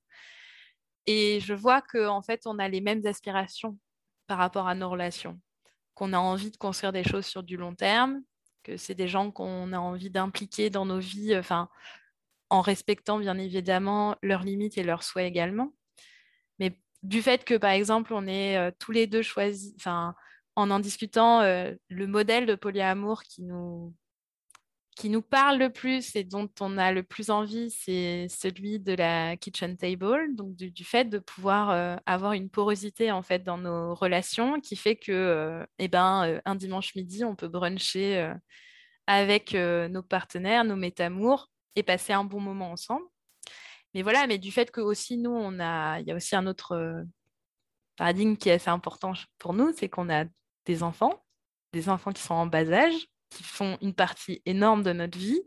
Et 1.06 1.38
je 1.38 1.54
vois 1.54 1.82
qu'en 1.82 2.16
en 2.16 2.22
fait, 2.22 2.46
on 2.46 2.58
a 2.58 2.68
les 2.68 2.80
mêmes 2.80 3.06
aspirations 3.06 3.78
par 4.26 4.38
rapport 4.38 4.66
à 4.66 4.74
nos 4.74 4.90
relations, 4.90 5.40
qu'on 5.94 6.12
a 6.12 6.18
envie 6.18 6.50
de 6.50 6.56
construire 6.56 6.92
des 6.92 7.04
choses 7.04 7.26
sur 7.26 7.44
du 7.44 7.56
long 7.56 7.76
terme, 7.76 8.22
que 8.64 8.76
c'est 8.76 8.96
des 8.96 9.06
gens 9.06 9.30
qu'on 9.30 9.72
a 9.72 9.78
envie 9.78 10.10
d'impliquer 10.10 10.68
dans 10.68 10.84
nos 10.84 10.98
vies, 10.98 11.40
en 12.50 12.60
respectant 12.60 13.18
bien 13.18 13.38
évidemment 13.38 14.16
leurs 14.20 14.42
limites 14.42 14.78
et 14.78 14.82
leurs 14.82 15.04
souhaits 15.04 15.28
également. 15.28 15.72
Mais 16.58 16.76
du 17.04 17.22
fait 17.22 17.44
que, 17.44 17.54
par 17.54 17.70
exemple, 17.70 18.12
on 18.14 18.26
est 18.26 18.56
euh, 18.56 18.70
tous 18.78 18.90
les 18.90 19.06
deux 19.06 19.22
choisis, 19.22 19.74
en 19.86 20.14
en 20.56 20.80
discutant, 20.80 21.40
euh, 21.42 21.72
le 21.88 22.06
modèle 22.06 22.46
de 22.46 22.54
polyamour 22.54 23.22
qui 23.24 23.42
nous, 23.42 23.94
qui 24.96 25.10
nous 25.10 25.22
parle 25.22 25.58
le 25.58 25.70
plus 25.70 26.16
et 26.16 26.24
dont 26.24 26.48
on 26.60 26.78
a 26.78 26.92
le 26.92 27.02
plus 27.02 27.30
envie, 27.30 27.70
c'est 27.70 28.26
celui 28.28 28.80
de 28.80 28.94
la 28.94 29.36
kitchen 29.36 29.76
table, 29.76 30.34
donc 30.34 30.54
du, 30.56 30.84
fait 30.84 31.04
de 31.04 31.18
pouvoir 31.18 31.70
euh, 31.70 31.96
avoir 32.06 32.32
une 32.32 32.48
porosité 32.48 33.10
en 33.12 33.22
fait 33.22 33.40
dans 33.40 33.58
nos 33.58 33.94
relations, 33.94 34.60
qui 34.60 34.76
fait 34.76 34.96
que, 34.96 35.66
eh 35.78 35.88
ben, 35.88 36.40
un 36.44 36.54
dimanche 36.54 36.94
midi, 36.94 37.24
on 37.24 37.34
peut 37.36 37.48
bruncher 37.48 38.32
avec 39.06 39.54
nos 39.54 40.02
partenaires, 40.02 40.64
nos 40.64 40.76
métamours 40.76 41.50
et 41.76 41.82
passer 41.82 42.12
un 42.12 42.24
bon 42.24 42.40
moment 42.40 42.70
ensemble. 42.70 43.04
Mais 43.94 44.02
voilà, 44.02 44.26
mais 44.26 44.38
du 44.38 44.50
fait 44.50 44.70
que 44.70 44.80
aussi 44.80 45.16
nous, 45.16 45.30
on 45.30 45.60
a, 45.60 46.00
il 46.00 46.06
y 46.06 46.10
a 46.10 46.14
aussi 46.16 46.34
un 46.36 46.46
autre 46.46 47.04
paradigme 47.96 48.36
qui 48.36 48.48
est 48.48 48.52
assez 48.52 48.70
important 48.70 49.12
pour 49.38 49.54
nous, 49.54 49.72
c'est 49.76 49.88
qu'on 49.88 50.10
a 50.10 50.24
des 50.66 50.82
enfants, 50.82 51.24
des 51.72 51.88
enfants 51.88 52.12
qui 52.12 52.22
sont 52.22 52.34
en 52.34 52.46
bas 52.46 52.70
âge 52.72 53.06
qui 53.30 53.42
font 53.42 53.78
une 53.80 53.94
partie 53.94 54.42
énorme 54.46 54.82
de 54.82 54.92
notre 54.92 55.18
vie. 55.18 55.42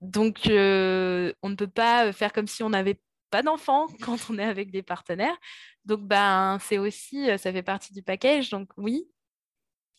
Donc, 0.00 0.46
euh, 0.46 1.32
on 1.42 1.50
ne 1.50 1.54
peut 1.54 1.68
pas 1.68 2.12
faire 2.12 2.32
comme 2.32 2.46
si 2.46 2.62
on 2.62 2.70
n'avait 2.70 3.00
pas 3.30 3.42
d'enfants 3.42 3.86
quand 4.02 4.18
on 4.30 4.38
est 4.38 4.44
avec 4.44 4.70
des 4.70 4.82
partenaires. 4.82 5.36
Donc, 5.84 6.00
ben, 6.00 6.58
c'est 6.60 6.78
aussi, 6.78 7.26
ça 7.38 7.52
fait 7.52 7.62
partie 7.62 7.92
du 7.92 8.02
package. 8.02 8.50
Donc, 8.50 8.70
oui, 8.76 9.08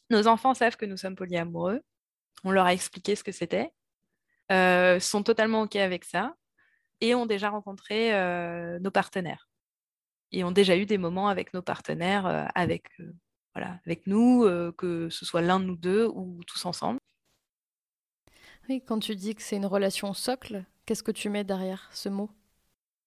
nos 0.10 0.28
enfants 0.28 0.54
savent 0.54 0.78
que 0.78 0.86
nous 0.86 0.98
sommes 0.98 1.16
polyamoureux. 1.16 1.82
On 2.44 2.52
leur 2.52 2.66
a 2.66 2.74
expliqué 2.74 3.16
ce 3.16 3.24
que 3.24 3.32
c'était. 3.32 3.72
Euh, 4.52 5.00
sont 5.00 5.24
totalement 5.24 5.64
OK 5.64 5.76
avec 5.76 6.06
ça 6.06 6.34
et 7.02 7.16
ont 7.16 7.26
déjà 7.26 7.50
rencontré 7.50 8.14
euh, 8.14 8.80
nos 8.80 8.92
partenaires. 8.92 9.48
Et 10.32 10.44
ont 10.44 10.52
déjà 10.52 10.76
eu 10.76 10.86
des 10.86 10.98
moments 10.98 11.30
avec 11.30 11.54
nos 11.54 11.62
partenaires, 11.62 12.50
avec 12.54 12.92
avec 13.86 14.08
nous, 14.08 14.44
euh, 14.44 14.72
que 14.78 15.10
ce 15.10 15.26
soit 15.26 15.42
l'un 15.42 15.60
de 15.60 15.66
nous 15.66 15.76
deux 15.76 16.08
ou 16.08 16.42
tous 16.46 16.66
ensemble. 16.66 17.00
Oui, 18.70 18.84
quand 18.86 19.00
tu 19.00 19.16
dis 19.16 19.36
que 19.36 19.42
c'est 19.42 19.56
une 19.56 19.66
relation 19.66 20.14
socle, 20.14 20.66
qu'est-ce 20.86 21.04
que 21.04 21.12
tu 21.12 21.30
mets 21.30 21.44
derrière 21.44 21.90
ce 21.92 22.10
mot? 22.10 22.30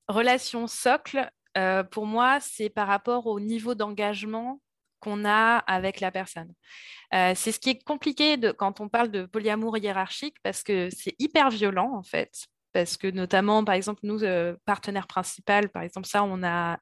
Relation 0.08 0.66
socle, 0.66 1.30
euh, 1.56 1.84
pour 1.84 2.06
moi, 2.06 2.40
c'est 2.40 2.70
par 2.70 2.88
rapport 2.88 3.26
au 3.26 3.40
niveau 3.40 3.74
d'engagement 3.74 4.60
qu'on 5.00 5.24
a 5.24 5.58
avec 5.58 6.00
la 6.00 6.10
personne. 6.10 6.52
Euh, 7.14 7.32
c'est 7.34 7.52
ce 7.52 7.60
qui 7.60 7.70
est 7.70 7.84
compliqué 7.84 8.36
de, 8.36 8.52
quand 8.52 8.80
on 8.80 8.88
parle 8.88 9.10
de 9.10 9.24
polyamour 9.24 9.78
hiérarchique 9.78 10.36
parce 10.42 10.62
que 10.62 10.88
c'est 10.90 11.14
hyper 11.18 11.50
violent 11.50 11.94
en 11.94 12.02
fait. 12.02 12.46
Parce 12.72 12.96
que 12.96 13.08
notamment, 13.08 13.64
par 13.64 13.74
exemple, 13.74 14.00
nous, 14.04 14.20
partenaires 14.64 15.06
principaux, 15.06 15.68
par 15.72 15.82
exemple, 15.82 16.06
ça, 16.06 16.22
on 16.22 16.42
a 16.42 16.78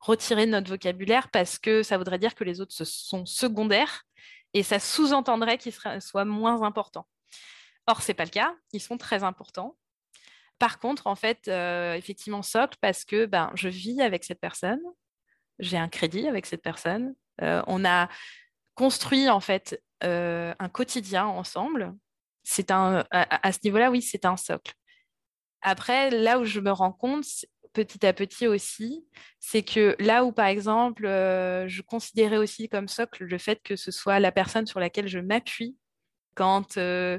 retirer 0.00 0.46
notre 0.46 0.70
vocabulaire 0.70 1.28
parce 1.30 1.58
que 1.58 1.82
ça 1.82 1.98
voudrait 1.98 2.18
dire 2.18 2.34
que 2.34 2.44
les 2.44 2.60
autres 2.60 2.74
sont 2.84 3.26
secondaires 3.26 4.04
et 4.54 4.62
ça 4.62 4.78
sous-entendrait 4.78 5.58
qu'ils 5.58 5.74
soient 6.00 6.24
moins 6.24 6.62
importants. 6.62 7.06
Or, 7.86 8.02
ce 8.02 8.08
n'est 8.08 8.14
pas 8.14 8.24
le 8.24 8.30
cas, 8.30 8.54
ils 8.72 8.80
sont 8.80 8.98
très 8.98 9.24
importants. 9.24 9.76
Par 10.58 10.78
contre, 10.78 11.06
en 11.06 11.14
fait, 11.14 11.48
euh, 11.48 11.94
effectivement, 11.94 12.42
socle 12.42 12.76
parce 12.80 13.04
que 13.04 13.26
ben, 13.26 13.50
je 13.54 13.68
vis 13.68 14.00
avec 14.00 14.24
cette 14.24 14.40
personne, 14.40 14.80
j'ai 15.58 15.78
un 15.78 15.88
crédit 15.88 16.26
avec 16.28 16.46
cette 16.46 16.62
personne, 16.62 17.14
euh, 17.42 17.62
on 17.66 17.84
a 17.84 18.08
construit 18.74 19.28
en 19.28 19.40
fait 19.40 19.80
euh, 20.04 20.54
un 20.58 20.68
quotidien 20.68 21.26
ensemble. 21.26 21.94
C'est 22.42 22.70
un, 22.70 23.04
à 23.10 23.52
ce 23.52 23.58
niveau-là, 23.64 23.90
oui, 23.90 24.00
c'est 24.00 24.24
un 24.24 24.36
socle. 24.36 24.72
Après, 25.62 26.10
là 26.10 26.38
où 26.38 26.44
je 26.44 26.60
me 26.60 26.70
rends 26.70 26.92
compte, 26.92 27.24
petit 27.72 28.04
à 28.06 28.12
petit 28.12 28.46
aussi, 28.46 29.04
c'est 29.40 29.62
que 29.62 29.96
là 29.98 30.24
où, 30.24 30.32
par 30.32 30.46
exemple, 30.46 31.06
euh, 31.06 31.68
je 31.68 31.82
considérais 31.82 32.38
aussi 32.38 32.68
comme 32.68 32.88
socle 32.88 33.24
le 33.24 33.38
fait 33.38 33.60
que 33.62 33.76
ce 33.76 33.90
soit 33.90 34.20
la 34.20 34.32
personne 34.32 34.66
sur 34.66 34.80
laquelle 34.80 35.08
je 35.08 35.18
m'appuie 35.18 35.76
quand 36.34 36.76
euh, 36.76 37.18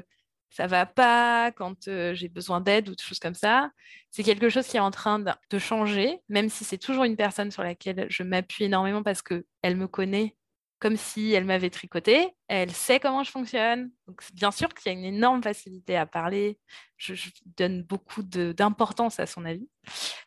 ça 0.50 0.66
va 0.66 0.86
pas, 0.86 1.52
quand 1.52 1.88
euh, 1.88 2.14
j'ai 2.14 2.28
besoin 2.28 2.60
d'aide 2.60 2.88
ou 2.88 2.94
de 2.94 3.00
choses 3.00 3.18
comme 3.18 3.34
ça, 3.34 3.70
c'est 4.10 4.22
quelque 4.22 4.48
chose 4.48 4.66
qui 4.66 4.76
est 4.76 4.80
en 4.80 4.90
train 4.90 5.18
de 5.18 5.58
changer, 5.58 6.18
même 6.28 6.48
si 6.48 6.64
c'est 6.64 6.78
toujours 6.78 7.04
une 7.04 7.16
personne 7.16 7.50
sur 7.50 7.62
laquelle 7.62 8.06
je 8.10 8.22
m'appuie 8.22 8.64
énormément 8.64 9.02
parce 9.02 9.22
qu'elle 9.22 9.76
me 9.76 9.86
connaît 9.86 10.36
comme 10.80 10.96
si 10.96 11.32
elle 11.32 11.44
m'avait 11.44 11.70
tricoté. 11.70 12.34
Elle 12.48 12.72
sait 12.72 12.98
comment 12.98 13.22
je 13.22 13.30
fonctionne. 13.30 13.92
Donc, 14.08 14.22
bien 14.32 14.50
sûr 14.50 14.70
qu'il 14.70 14.90
y 14.90 14.94
a 14.94 14.98
une 14.98 15.04
énorme 15.04 15.42
facilité 15.42 15.96
à 15.96 16.06
parler. 16.06 16.58
Je, 16.96 17.14
donne 17.56 17.82
beaucoup 17.82 18.22
d'importance 18.22 19.20
à 19.20 19.26
son 19.26 19.44
avis. 19.44 19.68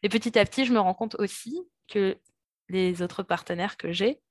Et 0.03 0.09
petit 0.09 0.37
à 0.37 0.45
petit, 0.45 0.65
je 0.65 0.71
me 0.71 0.79
rends 0.79 0.93
compte 0.93 1.15
aussi 1.15 1.59
que 1.87 2.17
les 2.69 3.01
autres 3.01 3.23
partenaires 3.23 3.77
que 3.77 3.91
j'ai 3.91 4.21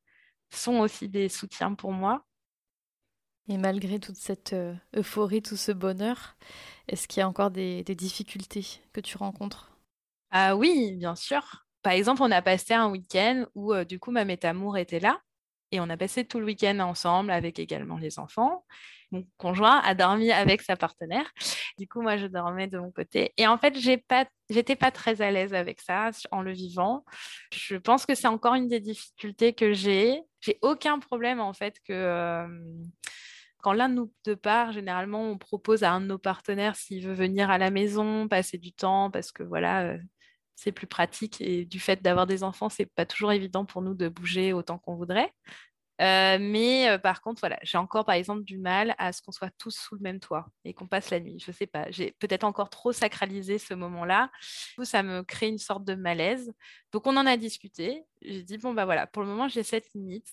sont 0.50 0.78
aussi 0.78 1.08
des 1.08 1.28
soutiens 1.28 1.74
pour 1.74 1.92
moi. 1.92 2.24
Et 3.48 3.58
malgré 3.58 3.98
toute 3.98 4.16
cette 4.16 4.52
euh, 4.52 4.74
euphorie, 4.94 5.42
tout 5.42 5.56
ce 5.56 5.72
bonheur, 5.72 6.36
est-ce 6.86 7.08
qu'il 7.08 7.20
y 7.20 7.22
a 7.22 7.28
encore 7.28 7.50
des, 7.50 7.82
difficultés 7.82 8.64
que 8.92 9.00
tu 9.00 9.16
rencontres? 9.16 9.72
Ah 10.30 10.54
oui, 10.54 10.94
bien 10.96 11.16
sûr. 11.16 11.66
Par 11.82 11.92
exemple, 11.92 12.22
on 12.22 12.30
a 12.30 12.42
passé 12.42 12.74
un 12.74 12.88
week-end 12.88 13.44
où 13.56 13.74
euh, 13.74 13.84
du 13.84 13.98
coup 13.98 14.12
ma 14.12 14.24
métamour 14.24 14.78
était 14.78 15.00
là 15.00 15.20
et 15.72 15.80
on 15.80 15.88
a 15.90 15.96
passé 15.96 16.24
tout 16.24 16.38
le 16.38 16.46
week-end 16.46 16.78
ensemble 16.78 17.30
avec 17.30 17.58
également 17.58 17.96
les 17.98 18.18
enfants. 18.18 18.64
Mon 19.10 19.26
conjoint 19.36 19.78
a 19.80 19.94
dormi 19.94 20.30
avec 20.30 20.62
sa 20.62 20.76
partenaire. 20.76 21.30
Du 21.78 21.88
coup, 21.88 22.00
moi, 22.00 22.16
je 22.16 22.26
dormais 22.26 22.66
de 22.66 22.78
mon 22.78 22.90
côté. 22.90 23.32
Et 23.36 23.46
en 23.46 23.58
fait, 23.58 23.78
j'ai 23.78 23.98
pas, 23.98 24.26
j'étais 24.48 24.76
pas 24.76 24.90
très 24.90 25.20
à 25.20 25.30
l'aise 25.30 25.52
avec 25.54 25.80
ça 25.80 26.10
en 26.30 26.42
le 26.42 26.52
vivant. 26.52 27.04
Je 27.52 27.76
pense 27.76 28.06
que 28.06 28.14
c'est 28.14 28.28
encore 28.28 28.54
une 28.54 28.68
des 28.68 28.80
difficultés 28.80 29.52
que 29.52 29.72
j'ai. 29.72 30.22
J'ai 30.40 30.58
aucun 30.62 30.98
problème 30.98 31.40
en 31.40 31.52
fait 31.52 31.76
que 31.86 31.92
euh, 31.92 32.46
quand 33.62 33.72
l'un 33.72 33.88
de 33.88 33.94
nous 33.94 34.12
deux 34.26 34.36
part, 34.36 34.72
généralement, 34.72 35.22
on 35.22 35.38
propose 35.38 35.84
à 35.84 35.92
un 35.92 36.00
de 36.00 36.06
nos 36.06 36.18
partenaires 36.18 36.76
s'il 36.76 37.06
veut 37.06 37.14
venir 37.14 37.50
à 37.50 37.58
la 37.58 37.70
maison, 37.70 38.28
passer 38.28 38.58
du 38.58 38.72
temps, 38.72 39.10
parce 39.10 39.30
que 39.30 39.42
voilà, 39.42 39.82
euh, 39.84 39.98
c'est 40.56 40.72
plus 40.72 40.86
pratique. 40.86 41.40
Et 41.40 41.64
du 41.64 41.80
fait 41.80 42.02
d'avoir 42.02 42.26
des 42.26 42.42
enfants, 42.44 42.68
c'est 42.68 42.86
pas 42.86 43.06
toujours 43.06 43.32
évident 43.32 43.64
pour 43.64 43.82
nous 43.82 43.94
de 43.94 44.08
bouger 44.08 44.52
autant 44.52 44.78
qu'on 44.78 44.94
voudrait. 44.96 45.32
Euh, 46.00 46.38
mais 46.40 46.88
euh, 46.88 46.98
par 46.98 47.20
contre, 47.20 47.40
voilà, 47.40 47.58
j'ai 47.62 47.78
encore 47.78 48.04
par 48.04 48.16
exemple 48.16 48.42
du 48.42 48.58
mal 48.58 48.94
à 48.98 49.12
ce 49.12 49.22
qu'on 49.22 49.30
soit 49.30 49.50
tous 49.58 49.70
sous 49.76 49.94
le 49.94 50.00
même 50.00 50.18
toit 50.18 50.46
et 50.64 50.74
qu'on 50.74 50.88
passe 50.88 51.10
la 51.10 51.20
nuit. 51.20 51.38
Je 51.38 51.52
sais 51.52 51.66
pas, 51.66 51.90
j'ai 51.90 52.12
peut-être 52.18 52.44
encore 52.44 52.70
trop 52.70 52.92
sacralisé 52.92 53.58
ce 53.58 53.74
moment-là. 53.74 54.30
Ça 54.82 55.02
me 55.02 55.22
crée 55.22 55.48
une 55.48 55.58
sorte 55.58 55.84
de 55.84 55.94
malaise. 55.94 56.52
Donc 56.92 57.06
on 57.06 57.16
en 57.16 57.26
a 57.26 57.36
discuté. 57.36 58.04
J'ai 58.22 58.42
dit 58.42 58.58
bon 58.58 58.74
bah 58.74 58.84
voilà, 58.84 59.06
pour 59.06 59.22
le 59.22 59.28
moment 59.28 59.48
j'ai 59.48 59.62
cette 59.62 59.92
limite. 59.94 60.28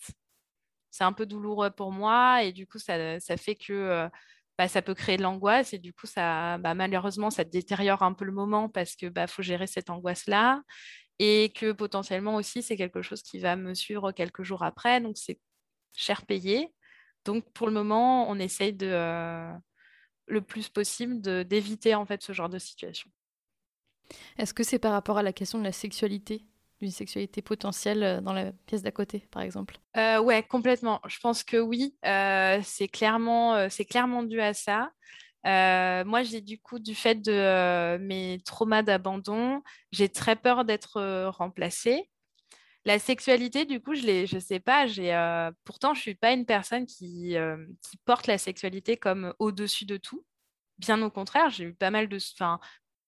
C'est 0.90 1.04
un 1.04 1.14
peu 1.14 1.26
douloureux 1.26 1.70
pour 1.70 1.92
moi 1.92 2.44
et 2.44 2.52
du 2.52 2.66
coup 2.66 2.80
ça, 2.80 3.20
ça 3.20 3.38
fait 3.38 3.56
que 3.56 3.74
euh, 3.74 4.10
bah, 4.60 4.68
ça 4.68 4.82
peut 4.82 4.94
créer 4.94 5.16
de 5.16 5.24
l'angoisse 5.24 5.74
et 5.74 5.78
du 5.80 5.94
coup, 5.94 6.06
ça, 6.06 6.58
bah, 6.58 6.74
malheureusement, 6.74 7.30
ça 7.30 7.46
détériore 7.46 8.04
un 8.04 8.12
peu 8.12 8.26
le 8.26 8.34
moment 8.34 8.68
parce 8.68 8.98
qu'il 8.98 9.10
bah, 9.10 9.26
faut 9.26 9.42
gérer 9.42 9.68
cette 9.68 9.90
angoisse-là 9.90 10.64
et 11.18 11.54
que 11.56 11.72
potentiellement 11.72 12.36
aussi, 12.36 12.62
c'est 12.62 12.76
quelque 12.76 13.02
chose 13.02 13.22
qui 13.22 13.40
va 13.40 13.56
me 13.56 13.74
suivre 13.74 14.12
quelques 14.12 14.44
jours 14.44 14.64
après. 14.64 15.00
Donc, 15.00 15.18
c'est 15.18 15.40
cher 15.96 16.26
payé. 16.26 16.74
Donc, 17.24 17.50
pour 17.54 17.68
le 17.68 17.74
moment, 17.74 18.30
on 18.30 18.38
essaye 18.38 18.74
de, 18.74 18.88
euh, 18.88 19.50
le 20.28 20.42
plus 20.42 20.68
possible 20.68 21.22
d'éviter 21.46 21.96
en 21.96 22.06
fait 22.06 22.22
ce 22.22 22.34
genre 22.34 22.50
de 22.50 22.60
situation. 22.60 23.10
Est-ce 24.38 24.54
que 24.54 24.64
c'est 24.64 24.80
par 24.80 24.92
rapport 24.92 25.18
à 25.18 25.24
la 25.24 25.32
question 25.32 25.60
de 25.60 25.64
la 25.64 25.72
sexualité? 25.72 26.49
D'une 26.80 26.92
sexualité 26.92 27.42
potentielle 27.42 28.04
euh, 28.04 28.22
dans 28.22 28.34
la 28.34 28.52
pièce 28.66 28.82
d'à 28.82 28.92
côté, 28.92 29.28
par 29.32 29.42
exemple 29.42 29.78
euh, 29.98 30.20
Ouais, 30.20 30.44
complètement. 30.44 31.02
Je 31.08 31.20
pense 31.20 31.44
que 31.44 31.58
oui, 31.58 31.96
euh, 32.06 32.60
c'est 32.64 32.88
clairement, 32.88 33.70
c'est 33.70 33.86
clairement 33.86 34.24
dû 34.24 34.42
à 34.42 34.54
ça. 34.54 34.92
moi, 35.44 36.24
j'ai 36.24 36.42
du 36.42 36.60
coup, 36.60 36.80
du 36.80 36.96
fait 36.96 37.16
de 37.16 37.98
mes 37.98 38.42
traumas 38.46 38.84
d'abandon, 38.84 39.62
j'ai 39.92 40.10
très 40.10 40.36
peur 40.36 40.66
d'être 40.66 41.30
remplacée. 41.30 42.10
La 42.86 42.98
sexualité, 42.98 43.66
du 43.66 43.82
coup, 43.82 43.94
je 43.94 44.34
ne 44.34 44.40
sais 44.40 44.60
pas. 44.60 44.88
J'ai, 44.88 45.12
pourtant, 45.66 45.94
je 45.94 46.00
ne 46.00 46.04
suis 46.04 46.16
pas 46.16 46.32
une 46.32 46.46
personne 46.46 46.86
qui, 46.86 47.36
qui 47.82 47.98
porte 48.06 48.28
la 48.28 48.38
sexualité 48.38 48.98
comme 48.98 49.34
au-dessus 49.40 49.86
de 49.86 49.98
tout. 49.98 50.26
Bien 50.78 51.02
au 51.02 51.12
contraire, 51.12 51.50
j'ai 51.50 51.66
eu 51.66 51.74
pas 51.74 51.92
mal 51.92 52.08
de, 52.08 52.18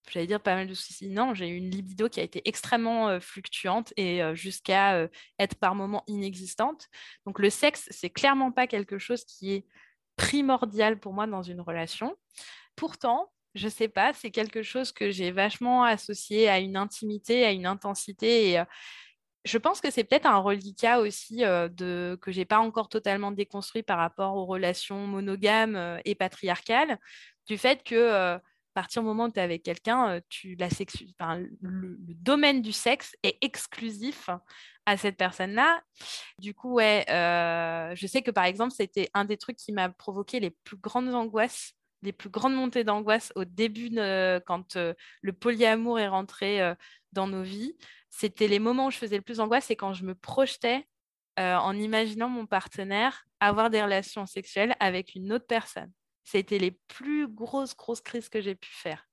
j'allais 0.10 0.28
dire 0.28 0.42
pas 0.42 0.56
mal 0.56 0.68
de 0.68 0.74
soucis. 0.74 1.10
Non, 1.10 1.34
j'ai 1.34 1.48
eu 1.48 1.58
une 1.58 1.70
libido 1.70 2.10
qui 2.10 2.20
a 2.20 2.24
été 2.24 2.42
extrêmement 2.48 3.10
euh, 3.10 3.20
fluctuante 3.20 3.94
et 3.98 4.24
euh, 4.24 4.36
jusqu'à 4.36 4.96
euh, 4.96 5.08
être 5.40 5.56
par 5.56 5.76
moments 5.76 6.04
inexistante. 6.08 6.88
Donc 7.26 7.40
le 7.40 7.50
sexe, 7.50 7.88
c'est 7.92 8.10
clairement 8.10 8.52
pas 8.52 8.68
quelque 8.68 8.98
chose 8.98 9.24
qui 9.26 9.54
est 9.54 9.66
primordial 10.16 11.00
pour 11.00 11.14
moi 11.14 11.28
dans 11.28 11.44
une 11.44 11.62
relation. 11.62 12.16
Pourtant, 12.76 13.32
je 13.54 13.68
sais 13.68 13.88
pas, 13.88 14.14
c'est 14.14 14.32
quelque 14.32 14.64
chose 14.64 14.92
que 14.92 15.12
j'ai 15.12 15.32
vachement 15.32 15.84
associé 15.84 16.50
à 16.50 16.60
une 16.60 16.78
intimité, 16.78 17.46
à 17.46 17.52
une 17.52 17.66
intensité 17.66 18.52
et 18.52 18.64
je 19.44 19.58
pense 19.58 19.82
que 19.82 19.90
c'est 19.90 20.04
peut-être 20.04 20.28
un 20.28 20.38
reliquat 20.38 21.00
aussi 21.00 21.38
de, 21.38 22.18
que 22.22 22.32
j'ai 22.32 22.46
pas 22.46 22.60
encore 22.60 22.88
totalement 22.88 23.32
déconstruit 23.32 23.84
par 23.84 23.98
rapport 23.98 24.36
aux 24.36 24.46
relations 24.46 25.08
monogames 25.08 26.00
et 26.06 26.16
patriarcales, 26.16 26.98
du 27.48 27.58
fait 27.58 27.84
que 27.84 28.40
partir 28.74 29.02
du 29.02 29.08
moment 29.08 29.26
où 29.26 29.32
tu 29.32 29.40
es 29.40 29.44
avec 29.44 29.64
quelqu'un, 29.64 30.10
euh, 30.10 30.22
tu 30.30 30.56
la 30.56 30.70
le, 31.62 31.98
domaine 32.00 32.62
du 32.62 32.72
sexe 32.72 33.16
est 33.24 33.38
exclusif 33.42 34.30
à 34.86 34.98
cette 34.98 35.18
personne-là. 35.18 35.82
Du 36.40 36.54
coup, 36.54 36.80
euh, 36.80 37.96
je 37.96 38.08
sais 38.08 38.22
que 38.22 38.32
par 38.32 38.46
exemple, 38.46 38.74
c'était 38.76 39.10
un 39.14 39.26
des 39.26 39.38
trucs 39.38 39.58
qui 39.58 39.72
m'a 39.72 39.90
provoqué 39.90 40.40
les 40.40 40.52
plus 40.52 40.78
grandes 40.78 41.14
angoisses 41.14 41.74
les 42.04 42.14
plus 42.14 42.30
grandes 42.30 42.56
montées 42.56 42.84
d'angoisse 42.84 43.32
au 43.36 43.46
début, 43.46 43.92
quand 44.48 44.76
le 44.76 45.34
polyamour 45.34 46.00
est 46.00 46.08
rentré 46.08 46.74
dans 47.12 47.28
nos 47.28 47.44
vies. 47.44 47.78
C'était 48.10 48.48
les 48.48 48.58
moments 48.58 48.88
où 48.88 48.92
je 48.92 48.98
faisais 48.98 49.18
le 49.18 49.22
plus 49.22 49.38
d'angoisse, 49.38 49.66
c'est 49.66 49.76
quand 49.76 49.94
je 49.94 50.04
me 50.04 50.16
projetais 50.16 50.88
en 51.38 51.78
imaginant 51.78 52.28
mon 52.28 52.48
partenaire 52.48 53.28
avoir 53.40 53.70
des 53.70 53.84
relations 53.84 54.26
sexuelles 54.26 54.76
avec 54.80 55.14
une 55.14 55.32
autre 55.32 55.46
personne. 55.46 55.92
C'était 56.24 56.60
les 56.60 56.72
plus 56.72 57.28
grosses, 57.28 57.76
grosses 57.76 58.02
crises 58.02 58.30
que 58.30 58.42
j'ai 58.42 58.56
pu 58.56 58.70
faire. 58.70 59.08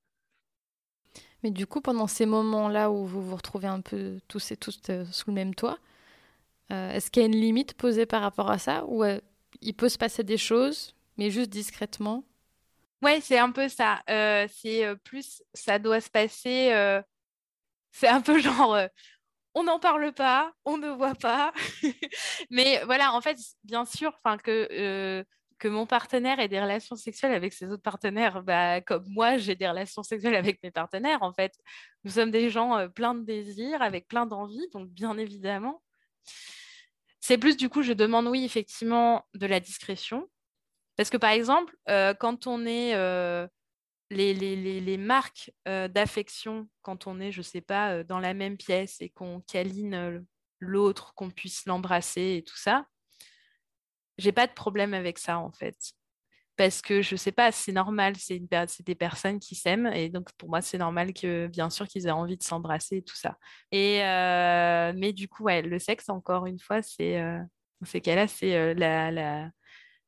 Mais 1.42 1.50
du 1.50 1.66
coup, 1.66 1.80
pendant 1.80 2.06
ces 2.06 2.26
moments-là 2.26 2.90
où 2.90 3.06
vous 3.06 3.22
vous 3.22 3.36
retrouvez 3.36 3.68
un 3.68 3.80
peu 3.80 4.18
tous 4.28 4.50
et 4.50 4.56
tous 4.56 4.80
sous 5.10 5.30
le 5.30 5.34
même 5.34 5.54
toit, 5.54 5.78
est-ce 6.70 7.10
qu'il 7.10 7.22
y 7.22 7.24
a 7.24 7.28
une 7.28 7.36
limite 7.40 7.74
posée 7.74 8.06
par 8.06 8.22
rapport 8.22 8.50
à 8.50 8.58
ça 8.58 8.84
Ou 8.88 9.04
il 9.60 9.74
peut 9.74 9.88
se 9.88 9.98
passer 9.98 10.24
des 10.24 10.38
choses, 10.38 10.94
mais 11.16 11.30
juste 11.30 11.50
discrètement? 11.50 12.24
Ouais, 13.02 13.20
c'est 13.20 13.38
un 13.38 13.52
peu 13.52 13.68
ça. 13.68 14.02
Euh, 14.10 14.46
c'est 14.50 14.84
euh, 14.84 14.96
plus, 14.96 15.42
ça 15.54 15.78
doit 15.78 16.00
se 16.00 16.10
passer. 16.10 16.72
Euh, 16.72 17.00
c'est 17.92 18.08
un 18.08 18.20
peu 18.20 18.38
genre, 18.40 18.78
on 19.54 19.64
n'en 19.64 19.80
parle 19.80 20.12
pas, 20.12 20.52
on 20.64 20.78
ne 20.78 20.88
voit 20.90 21.14
pas. 21.14 21.52
mais 22.50 22.82
voilà, 22.86 23.14
en 23.14 23.20
fait, 23.20 23.38
bien 23.64 23.84
sûr, 23.84 24.12
enfin 24.24 24.38
que 24.38 25.24
que 25.58 25.68
mon 25.68 25.86
partenaire 25.86 26.40
ait 26.40 26.48
des 26.48 26.60
relations 26.60 26.96
sexuelles 26.96 27.34
avec 27.34 27.52
ses 27.52 27.70
autres 27.70 27.82
partenaires, 27.82 28.42
bah, 28.42 28.80
comme 28.80 29.04
moi, 29.08 29.38
j'ai 29.38 29.54
des 29.54 29.68
relations 29.68 30.02
sexuelles 30.02 30.36
avec 30.36 30.62
mes 30.62 30.70
partenaires. 30.70 31.22
En 31.22 31.32
fait, 31.32 31.54
nous 32.04 32.12
sommes 32.12 32.30
des 32.30 32.50
gens 32.50 32.88
pleins 32.90 33.14
de 33.14 33.24
désirs, 33.24 33.82
avec 33.82 34.08
plein 34.08 34.26
d'envie, 34.26 34.68
donc 34.72 34.88
bien 34.88 35.18
évidemment. 35.18 35.82
C'est 37.20 37.38
plus 37.38 37.56
du 37.56 37.68
coup, 37.68 37.82
je 37.82 37.92
demande 37.92 38.26
oui, 38.26 38.44
effectivement, 38.44 39.26
de 39.34 39.46
la 39.46 39.60
discrétion. 39.60 40.28
Parce 40.96 41.10
que 41.10 41.16
par 41.16 41.30
exemple, 41.30 41.76
euh, 41.88 42.12
quand 42.12 42.46
on 42.46 42.66
est 42.66 42.94
euh, 42.94 43.46
les, 44.10 44.34
les, 44.34 44.96
marques 44.96 45.52
euh, 45.68 45.86
d'affection, 45.86 46.68
quand 46.82 47.06
on 47.06 47.20
est, 47.20 47.30
je 47.30 47.38
ne 47.38 47.44
sais 47.44 47.60
pas, 47.60 48.02
dans 48.02 48.18
la 48.18 48.34
même 48.34 48.56
pièce 48.56 48.96
et 49.00 49.08
qu'on 49.10 49.40
câline 49.42 50.24
l'autre, 50.58 51.14
qu'on 51.14 51.30
puisse 51.30 51.66
l'embrasser 51.66 52.38
et 52.38 52.44
tout 52.44 52.56
ça, 52.56 52.86
j'ai 54.18 54.32
pas 54.32 54.46
de 54.46 54.52
problème 54.52 54.94
avec 54.94 55.18
ça 55.18 55.38
en 55.38 55.50
fait. 55.50 55.76
Parce 56.56 56.82
que 56.82 57.02
je 57.02 57.14
sais 57.14 57.30
pas, 57.30 57.52
c'est 57.52 57.70
normal, 57.70 58.14
c'est 58.16 58.40
des 58.82 58.94
personnes 58.96 59.38
qui 59.38 59.54
s'aiment 59.54 59.86
et 59.86 60.08
donc 60.08 60.32
pour 60.32 60.48
moi 60.48 60.60
c'est 60.60 60.78
normal 60.78 61.12
que 61.12 61.46
bien 61.46 61.70
sûr 61.70 61.86
qu'ils 61.86 62.08
aient 62.08 62.10
envie 62.10 62.36
de 62.36 62.42
s'embrasser 62.42 62.96
et 62.96 63.02
tout 63.02 63.14
ça. 63.14 63.38
Et 63.70 64.00
mais 64.96 65.12
du 65.12 65.28
coup, 65.28 65.44
ouais, 65.44 65.62
le 65.62 65.78
sexe 65.78 66.08
encore 66.08 66.46
une 66.46 66.58
fois, 66.58 66.82
c'est 66.82 67.20
dans 67.20 67.86
ces 67.86 68.00
cas-là, 68.00 68.26
c'est 68.26 68.74
la, 68.74 69.12
la 69.12 69.50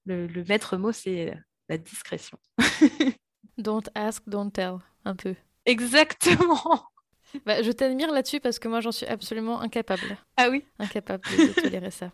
le, 0.06 0.44
maître 0.44 0.76
mot, 0.76 0.92
c'est 0.92 1.34
la 1.68 1.78
discrétion. 1.78 2.38
don't 3.58 3.88
ask, 3.94 4.22
don't 4.26 4.50
tell, 4.50 4.78
un 5.04 5.14
peu. 5.14 5.34
Exactement. 5.66 6.86
Bah, 7.46 7.62
je 7.62 7.70
t'admire 7.70 8.10
là-dessus 8.10 8.40
parce 8.40 8.58
que 8.58 8.66
moi, 8.66 8.80
j'en 8.80 8.90
suis 8.90 9.06
absolument 9.06 9.60
incapable. 9.60 10.18
Ah 10.36 10.48
oui 10.50 10.64
Incapable 10.80 11.22
de 11.30 11.60
tolérer 11.60 11.92
ça. 11.92 12.10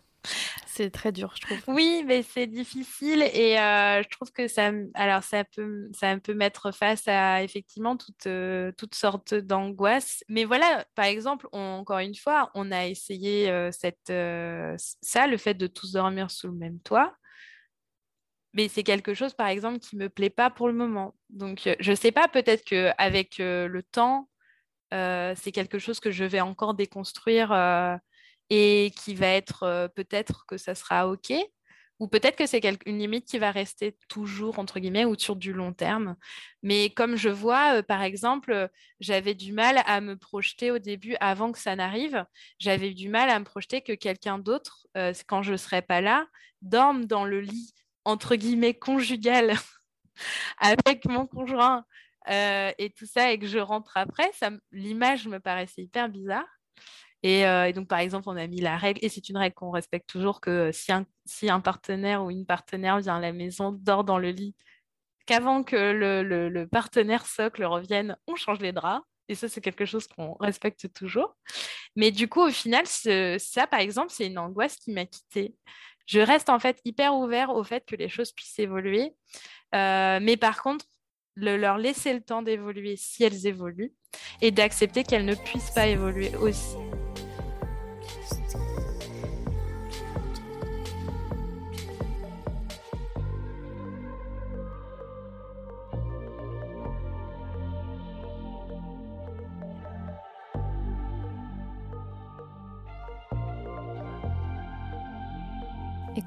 C'est 0.77 0.91
très 0.91 1.11
dur, 1.11 1.33
je 1.35 1.41
trouve. 1.41 1.57
Oui, 1.75 2.03
mais 2.05 2.21
c'est 2.21 2.45
difficile 2.45 3.23
et 3.33 3.59
euh, 3.59 4.03
je 4.03 4.09
trouve 4.09 4.31
que 4.31 4.47
ça, 4.47 4.71
alors 4.93 5.23
ça 5.23 5.43
peut, 5.43 5.89
ça 5.91 6.15
peut 6.19 6.35
mettre 6.35 6.71
face 6.71 7.07
à 7.07 7.41
effectivement 7.41 7.97
toutes, 7.97 8.27
euh, 8.27 8.71
sortes 8.93 9.33
d'angoisses. 9.33 10.23
Mais 10.29 10.45
voilà, 10.45 10.85
par 10.93 11.05
exemple, 11.05 11.47
encore 11.51 11.97
une 11.97 12.13
fois, 12.13 12.51
on 12.53 12.71
a 12.71 12.85
essayé 12.85 13.49
euh, 13.49 13.71
cette, 13.71 14.13
ça, 15.01 15.25
le 15.25 15.37
fait 15.37 15.55
de 15.55 15.65
tous 15.65 15.93
dormir 15.93 16.29
sous 16.29 16.47
le 16.47 16.53
même 16.53 16.79
toit 16.81 17.17
mais 18.53 18.69
c'est 18.69 18.83
quelque 18.83 19.13
chose, 19.13 19.35
par 19.35 19.47
exemple, 19.47 19.77
qui 19.77 19.95
me 19.97 20.09
plaît 20.09 20.31
pas 20.31 20.49
pour 20.49 20.67
le 20.67 20.73
moment. 20.73 21.15
Donc, 21.29 21.69
je 21.79 21.93
sais 21.93 22.11
pas, 22.11 22.27
peut-être 22.27 22.63
qu'avec 22.63 23.39
euh, 23.39 23.67
le 23.67 23.83
temps, 23.83 24.29
c'est 24.91 25.51
quelque 25.51 25.77
chose 25.79 25.99
que 25.99 26.09
je 26.11 26.23
vais 26.23 26.41
encore 26.41 26.73
déconstruire 26.73 27.51
et 28.49 28.93
qui 28.95 29.15
va 29.15 29.27
être 29.27 29.91
peut-être 29.95 30.45
que 30.47 30.57
ça 30.57 30.75
sera 30.75 31.07
OK. 31.09 31.33
Ou 31.99 32.07
peut-être 32.07 32.35
que 32.35 32.45
c'est 32.45 32.63
une 32.85 32.99
limite 32.99 33.25
qui 33.25 33.39
va 33.39 33.49
rester 33.49 33.97
toujours, 34.07 34.59
entre 34.59 34.79
guillemets, 34.79 35.05
ou 35.05 35.17
sur 35.17 35.35
du 35.35 35.51
long 35.51 35.73
terme. 35.73 36.15
Mais 36.61 36.91
comme 36.91 37.15
je 37.15 37.29
vois, 37.29 37.81
par 37.81 38.03
exemple, 38.03 38.69
j'avais 38.99 39.33
du 39.33 39.51
mal 39.51 39.81
à 39.87 39.99
me 39.99 40.15
projeter 40.15 40.69
au 40.69 40.77
début, 40.77 41.15
avant 41.19 41.51
que 41.51 41.57
ça 41.57 41.75
n'arrive, 41.75 42.23
j'avais 42.59 42.93
du 42.93 43.09
mal 43.09 43.31
à 43.31 43.39
me 43.39 43.45
projeter 43.45 43.81
que 43.81 43.93
quelqu'un 43.93 44.37
d'autre, 44.37 44.85
quand 45.25 45.41
je 45.41 45.53
ne 45.53 45.57
serais 45.57 45.81
pas 45.81 46.01
là, 46.01 46.27
dorme 46.61 47.05
dans 47.05 47.25
le 47.25 47.41
lit 47.41 47.73
entre 48.05 48.35
guillemets 48.35 48.73
conjugale 48.73 49.53
avec 50.59 51.05
mon 51.05 51.27
conjoint 51.27 51.85
euh, 52.29 52.71
et 52.77 52.89
tout 52.89 53.05
ça 53.05 53.31
et 53.31 53.39
que 53.39 53.47
je 53.47 53.59
rentre 53.59 53.97
après, 53.97 54.31
l'image 54.71 55.27
me 55.27 55.39
paraissait 55.39 55.83
hyper 55.83 56.09
bizarre. 56.09 56.47
Euh, 57.25 57.65
et, 57.65 57.73
donc, 57.73 57.87
par 57.87 57.99
exemple, 57.99 58.29
on 58.29 58.37
a 58.37 58.47
mis 58.47 58.61
la 58.61 58.77
règle, 58.77 58.99
et 59.03 59.09
c'est 59.09 59.29
une 59.29 59.37
règle 59.37 59.55
qu'on 59.55 59.71
respecte 59.71 60.07
toujours, 60.07 60.39
que 60.39 60.71
si 60.71 60.91
un, 60.91 61.05
si 61.25 61.49
un 61.49 61.59
partenaire 61.59 62.23
ou 62.23 62.31
une 62.31 62.45
partenaire 62.45 62.99
vient 62.99 63.17
à 63.17 63.19
la 63.19 63.33
maison, 63.33 63.71
dort 63.71 64.03
dans 64.03 64.17
le 64.17 64.29
lit, 64.29 64.55
qu'avant 65.25 65.63
que 65.63 65.75
le, 65.75 66.23
le, 66.23 66.67
partenaire 66.67 67.25
socle 67.25 67.63
revienne, 67.65 68.17
on 68.27 68.35
change 68.35 68.59
les 68.59 68.71
draps. 68.71 69.05
Et 69.29 69.35
ça, 69.35 69.49
c'est 69.49 69.59
quelque 69.59 69.85
chose 69.85 70.07
qu'on 70.07 70.35
respecte 70.35 70.93
toujours. 70.93 71.35
Mais 71.97 72.11
du 72.11 72.29
coup, 72.29 72.41
au 72.41 72.51
final, 72.51 72.85
ça, 72.87 73.67
par 73.67 73.81
exemple, 73.81 74.09
c'est 74.09 74.27
une 74.27 74.37
angoisse 74.37 74.77
qui 74.77 74.91
m'a 74.91 75.05
quittée 75.05 75.53
je 76.07 76.19
reste 76.19 76.49
en 76.49 76.57
fait 76.57 76.79
hyper 76.85 77.15
ouvert 77.15 77.51
au 77.51 77.63
fait 77.63 77.85
que 77.85 77.95
les 77.95 78.09
choses 78.09 78.31
puissent 78.31 78.59
évoluer. 78.59 79.13
Euh, 79.75 80.19
mais 80.21 80.37
par 80.37 80.63
contre, 80.63 80.85
leur 81.35 81.77
laisser 81.77 82.13
le 82.13 82.21
temps 82.21 82.41
d'évoluer 82.41 82.95
si 82.95 83.23
elles 83.23 83.45
évoluent 83.45 83.93
et 84.41 84.49
d'accepter 84.49 85.03
qu'elles 85.03 85.25
ne 85.25 85.35
puissent 85.35 85.71
pas 85.71 85.87
évoluer 85.87 86.35
aussi. 86.37 86.77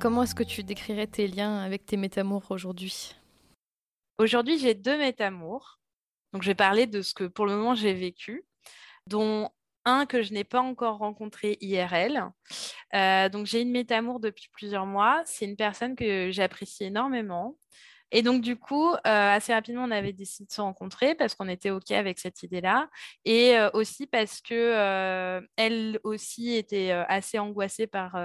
Comment 0.01 0.23
est-ce 0.23 0.35
que 0.35 0.43
tu 0.43 0.65
décrirais 0.65 1.07
tes 1.07 1.29
liens 1.29 1.59
avec 1.59 1.85
tes 1.85 1.99
métamours 1.99 2.51
aujourd'hui? 2.51 3.15
Aujourd'hui, 4.19 4.59
j'ai 4.59 4.75
deux 4.75 4.97
métamours. 4.97 5.79
Donc, 6.33 6.43
je 6.43 6.49
vais 6.49 6.55
parler 6.55 6.87
de 6.87 7.03
ce 7.03 7.13
que 7.13 7.25
pour 7.25 7.47
le 7.47 7.55
moment 7.55 7.75
j'ai 7.75 7.93
vécu, 7.93 8.45
dont 9.07 9.51
un 9.85 10.07
que 10.07 10.23
je 10.23 10.33
n'ai 10.33 10.45
pas 10.45 10.61
encore 10.61 10.99
rencontré 10.99 11.59
IRL. 11.61 12.31
Euh, 12.95 13.29
donc, 13.29 13.47
j'ai 13.47 13.61
une 13.61 13.71
métamour 13.71 14.21
depuis 14.21 14.49
plusieurs 14.53 14.87
mois. 14.87 15.23
C'est 15.27 15.45
une 15.45 15.57
personne 15.57 15.95
que 15.97 16.31
j'apprécie 16.31 16.85
énormément. 16.85 17.57
Et 18.11 18.23
donc, 18.23 18.41
du 18.41 18.57
coup, 18.57 18.91
euh, 18.93 18.99
assez 19.05 19.53
rapidement, 19.53 19.85
on 19.85 19.91
avait 19.91 20.13
décidé 20.13 20.47
de 20.47 20.53
se 20.53 20.61
rencontrer 20.61 21.15
parce 21.15 21.35
qu'on 21.35 21.49
était 21.49 21.71
OK 21.71 21.91
avec 21.93 22.19
cette 22.19 22.43
idée-là. 22.43 22.89
Et 23.25 23.57
euh, 23.57 23.71
aussi 23.73 24.07
parce 24.07 24.41
que 24.41 25.41
elle 25.57 26.01
aussi 26.05 26.55
était 26.55 26.91
assez 26.91 27.39
angoissée 27.39 27.87
par 27.87 28.17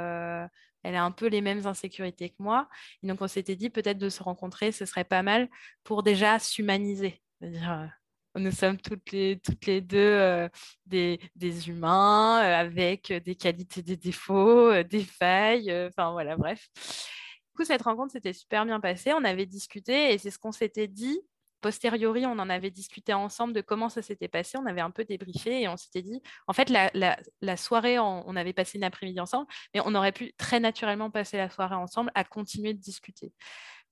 elle 0.85 0.95
a 0.95 1.03
un 1.03 1.11
peu 1.11 1.27
les 1.27 1.41
mêmes 1.41 1.65
insécurités 1.65 2.29
que 2.29 2.35
moi. 2.39 2.69
Et 3.01 3.07
donc, 3.07 3.19
on 3.21 3.27
s'était 3.27 3.55
dit 3.55 3.71
peut-être 3.71 3.97
de 3.97 4.09
se 4.09 4.21
rencontrer, 4.21 4.71
ce 4.71 4.85
serait 4.85 5.03
pas 5.03 5.23
mal 5.23 5.49
pour 5.83 6.03
déjà 6.03 6.37
s'humaniser. 6.37 7.21
C'est-à-dire, 7.39 7.71
euh, 7.71 8.39
nous 8.39 8.51
sommes 8.51 8.77
toutes 8.77 9.11
les, 9.11 9.35
deux 9.81 9.97
euh, 9.97 10.47
des, 10.85 11.19
humains 11.67 12.39
euh, 12.43 12.55
avec 12.55 13.11
des 13.11 13.35
qualités, 13.35 13.81
des 13.81 13.97
défauts, 13.97 14.83
des 14.83 15.03
failles. 15.03 15.73
Enfin, 15.87 16.11
voilà, 16.11 16.37
bref. 16.37 16.67
Du 16.75 17.57
coup, 17.57 17.65
cette 17.65 17.81
rencontre 17.81 18.11
s'était 18.11 18.33
super 18.33 18.63
bien 18.65 18.79
passée. 18.79 19.11
On 19.13 19.23
avait 19.23 19.47
discuté 19.47 20.13
et 20.13 20.19
c'est 20.19 20.29
ce 20.29 20.37
qu'on 20.37 20.51
s'était 20.51 20.87
dit 20.87 21.19
posteriori, 21.61 22.25
on 22.25 22.39
en 22.39 22.49
avait 22.49 22.71
discuté 22.71 23.13
ensemble 23.13 23.53
de 23.53 23.61
comment 23.61 23.89
ça 23.89 24.01
s'était 24.01 24.27
passé. 24.27 24.57
On 24.57 24.65
avait 24.65 24.81
un 24.81 24.91
peu 24.91 25.05
débriefé 25.05 25.61
et 25.61 25.67
on 25.67 25.77
s'était 25.77 26.01
dit, 26.01 26.21
en 26.47 26.53
fait, 26.53 26.69
la, 26.69 27.57
soirée, 27.57 27.99
on, 27.99 28.35
avait 28.35 28.53
passé 28.53 28.77
une 28.77 28.83
après-midi 28.83 29.19
ensemble, 29.19 29.47
mais 29.73 29.81
on 29.85 29.95
aurait 29.95 30.11
pu 30.11 30.33
très 30.37 30.59
naturellement 30.59 31.09
passer 31.11 31.37
la 31.37 31.49
soirée 31.49 31.75
ensemble 31.75 32.11
à 32.15 32.23
continuer 32.23 32.73
de 32.73 32.79
discuter. 32.79 33.33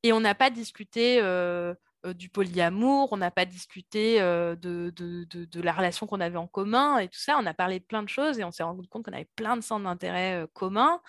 Et 0.03 0.13
on 0.13 0.19
n'a 0.19 0.35
pas 0.35 0.49
discuté 0.49 1.19
euh, 1.21 1.73
du 2.13 2.29
polyamour, 2.29 3.09
on 3.11 3.17
n'a 3.17 3.31
pas 3.31 3.45
discuté 3.45 4.19
euh, 4.21 4.55
de, 4.55 5.61
la 5.61 5.71
relation 5.71 6.07
qu'on 6.07 6.19
avait 6.19 6.37
en 6.37 6.47
commun 6.47 6.97
et 6.97 7.07
tout 7.07 7.19
ça. 7.19 7.37
On 7.39 7.45
a 7.45 7.53
parlé 7.53 7.79
de 7.79 7.85
plein 7.85 8.03
de 8.03 8.09
choses 8.09 8.39
et 8.39 8.43
on 8.43 8.51
s'est 8.51 8.63
rendu 8.63 8.87
compte 8.87 9.05
qu'on 9.05 9.13
avait 9.13 9.29
plein 9.35 9.55
de 9.55 9.61
centres 9.61 9.85
d'intérêt 9.85 10.45
communs. 10.53 11.01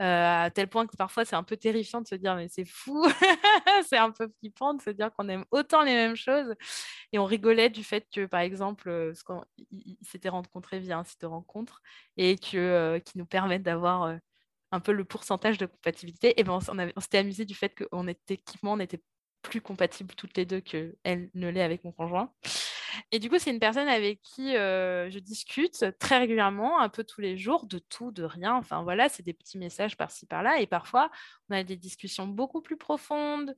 Euh, 0.00 0.44
à 0.44 0.50
tel 0.50 0.66
point 0.66 0.86
que 0.86 0.96
parfois 0.96 1.26
c'est 1.26 1.36
un 1.36 1.42
peu 1.42 1.58
terrifiant 1.58 2.00
de 2.00 2.08
se 2.08 2.14
dire 2.14 2.34
mais 2.34 2.48
c'est 2.48 2.64
fou, 2.64 3.04
c'est 3.86 3.98
un 3.98 4.10
peu 4.10 4.28
flippant 4.38 4.72
de 4.72 4.80
se 4.80 4.88
dire 4.88 5.12
qu'on 5.12 5.28
aime 5.28 5.44
autant 5.50 5.82
les 5.82 5.92
mêmes 5.92 6.16
choses. 6.16 6.54
Et 7.12 7.18
on 7.18 7.26
rigolait 7.26 7.68
du 7.68 7.84
fait 7.84 8.06
que 8.10 8.24
par 8.24 8.40
exemple, 8.40 8.88
euh, 8.88 9.12
ils 9.70 9.98
s'étaient 10.02 10.30
rencontrés 10.30 10.78
via 10.80 10.98
un 10.98 11.04
site 11.04 11.20
de 11.20 11.26
rencontre 11.26 11.82
et 12.16 12.36
que, 12.38 12.56
euh, 12.56 12.98
qui 12.98 13.18
nous 13.18 13.26
permettent 13.26 13.62
d'avoir 13.62 14.16
un 14.72 14.80
peu 14.80 14.92
le 14.92 15.04
pourcentage 15.04 15.58
de 15.58 15.66
compatibilité. 15.66 16.40
Et 16.40 16.44
ben 16.44 16.54
on, 16.54 17.00
s'était 17.00 17.18
amusé 17.18 17.44
du 17.44 17.54
fait 17.54 17.74
qu'on 17.74 18.08
était, 18.08 18.42
on 18.62 18.80
était 18.80 19.02
plus 19.42 19.60
compatibles 19.60 20.14
toutes 20.14 20.36
les 20.36 20.44
deux 20.44 20.60
qu'elle 20.60 21.30
ne 21.34 21.48
l'est 21.48 21.62
avec 21.62 21.84
mon 21.84 21.92
conjoint. 21.92 22.32
Et 23.12 23.18
du 23.18 23.30
coup, 23.30 23.38
c'est 23.38 23.50
une 23.50 23.60
personne 23.60 23.88
avec 23.88 24.20
qui 24.22 24.52
je 24.52 25.18
discute 25.18 25.84
très 25.98 26.18
régulièrement, 26.18 26.80
un 26.80 26.88
peu 26.88 27.04
tous 27.04 27.20
les 27.20 27.36
jours, 27.36 27.66
de 27.66 27.78
tout, 27.78 28.10
de 28.10 28.24
rien. 28.24 28.54
Enfin 28.54 28.82
voilà, 28.82 29.08
c'est 29.08 29.22
des 29.22 29.32
petits 29.32 29.58
messages 29.58 29.96
par-ci 29.96 30.26
par-là. 30.26 30.60
Et 30.60 30.66
parfois, 30.66 31.10
on 31.48 31.54
a 31.54 31.62
des 31.62 31.76
discussions 31.76 32.26
beaucoup 32.26 32.60
plus 32.62 32.76
profondes 32.76 33.54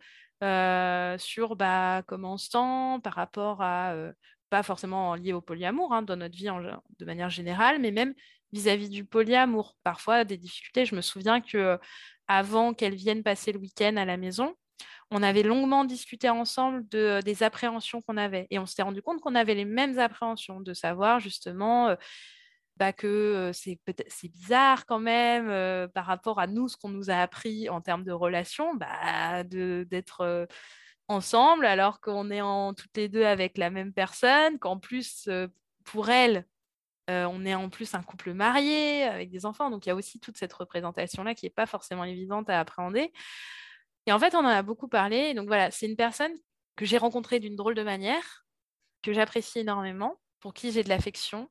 sur 1.19 1.57
bah, 1.57 2.03
comment 2.07 2.35
on 2.35 2.37
se 2.37 2.51
sent 2.51 3.01
par 3.03 3.15
rapport 3.15 3.63
à, 3.63 3.95
pas 4.51 4.63
forcément 4.63 5.15
lié 5.15 5.33
au 5.33 5.41
polyamour 5.41 5.95
hein, 5.95 6.03
dans 6.03 6.17
notre 6.17 6.37
vie 6.37 6.49
de 6.99 7.05
manière 7.05 7.31
générale, 7.31 7.81
mais 7.81 7.91
même 7.91 8.15
vis-à-vis 8.53 8.91
du 8.91 9.05
polyamour. 9.05 9.77
Parfois, 9.83 10.25
des 10.25 10.37
difficultés. 10.37 10.85
Je 10.85 10.95
me 10.95 11.01
souviens 11.01 11.41
que 11.41 11.79
avant 12.29 12.75
qu'elle 12.75 12.95
vienne 12.95 13.23
passer 13.23 13.53
le 13.53 13.59
week-end 13.59 13.97
à 13.97 14.05
la 14.05 14.19
maison, 14.19 14.55
on 15.13 15.23
avait 15.23 15.43
longuement 15.43 15.85
discuté 15.85 16.29
ensemble 16.31 16.89
de, 16.89 17.21
des 17.23 17.43
appréhensions 17.43 18.01
qu'on 18.03 18.17
avait. 18.17 18.47
Et 18.51 18.59
on 18.59 18.67
s'était 18.67 18.83
rendu 18.83 19.03
compte 19.03 19.21
qu'on 19.21 19.35
avait 19.35 19.55
les 19.55 19.65
mêmes 19.65 19.99
appréhensions, 19.99 20.61
de 20.61 20.73
savoir 20.75 21.21
justement 21.21 21.95
bah, 22.77 22.93
que 22.93 23.51
c'est 23.53 23.79
bizarre 24.29 24.87
quand 24.87 24.99
même 24.99 25.89
par 25.91 26.07
rapport 26.07 26.41
à 26.41 26.47
nous, 26.47 26.69
ce 26.69 26.77
qu'on 26.77 26.89
nous 26.89 27.11
a 27.11 27.17
appris 27.17 27.69
en 27.69 27.81
termes 27.81 28.05
de 28.05 28.13
relations, 28.13 28.75
bah, 28.75 29.45
d'être 29.45 30.49
ensemble 31.09 31.67
alors 31.67 32.01
qu'on 32.01 32.31
est 32.31 32.41
en, 32.41 32.73
toutes 32.75 32.97
les 32.97 33.09
deux 33.09 33.25
avec 33.25 33.59
la 33.59 33.71
même 33.71 33.93
personne, 33.93 34.59
qu'en 34.59 34.79
plus, 34.79 35.29
pour 35.85 36.09
elle, 36.09 36.47
on 37.09 37.45
est 37.45 37.55
en 37.55 37.69
plus 37.69 37.95
un 37.95 38.03
couple 38.03 38.33
marié 38.33 39.05
avec 39.05 39.31
des 39.31 39.45
enfants. 39.45 39.69
Donc 39.69 39.85
il 39.85 39.91
y 39.91 39.93
a 39.93 39.95
aussi 39.95 40.21
toute 40.21 40.39
cette 40.39 40.53
représentation-là 40.53 41.35
qui 41.35 41.47
n'est 41.47 41.51
pas 41.51 41.67
forcément 41.67 42.05
évidente 42.05 42.49
à 42.49 42.59
appréhender. 42.61 43.13
Et 44.07 44.13
en 44.13 44.19
fait, 44.19 44.35
on 44.35 44.41
en 44.41 44.47
a 44.47 44.63
beaucoup 44.63 44.89
parlé. 44.89 45.35
Donc 45.35 45.47
voilà, 45.47 45.71
c'est 45.71 45.87
une 45.87 45.97
personne 45.97 46.33
que 46.77 46.85
j'ai 46.85 46.99
rencontrée 46.99 47.41
d'une 47.41 47.57
drôle 47.57 47.75
de 47.75 47.83
manière, 47.83 48.45
que 49.03 49.13
j'apprécie 49.13 49.61
énormément, 49.61 50.21
pour 50.41 50.55
qui 50.55 50.73
j'ai 50.73 50.83
de 50.83 50.89
l'affection. 50.89 51.49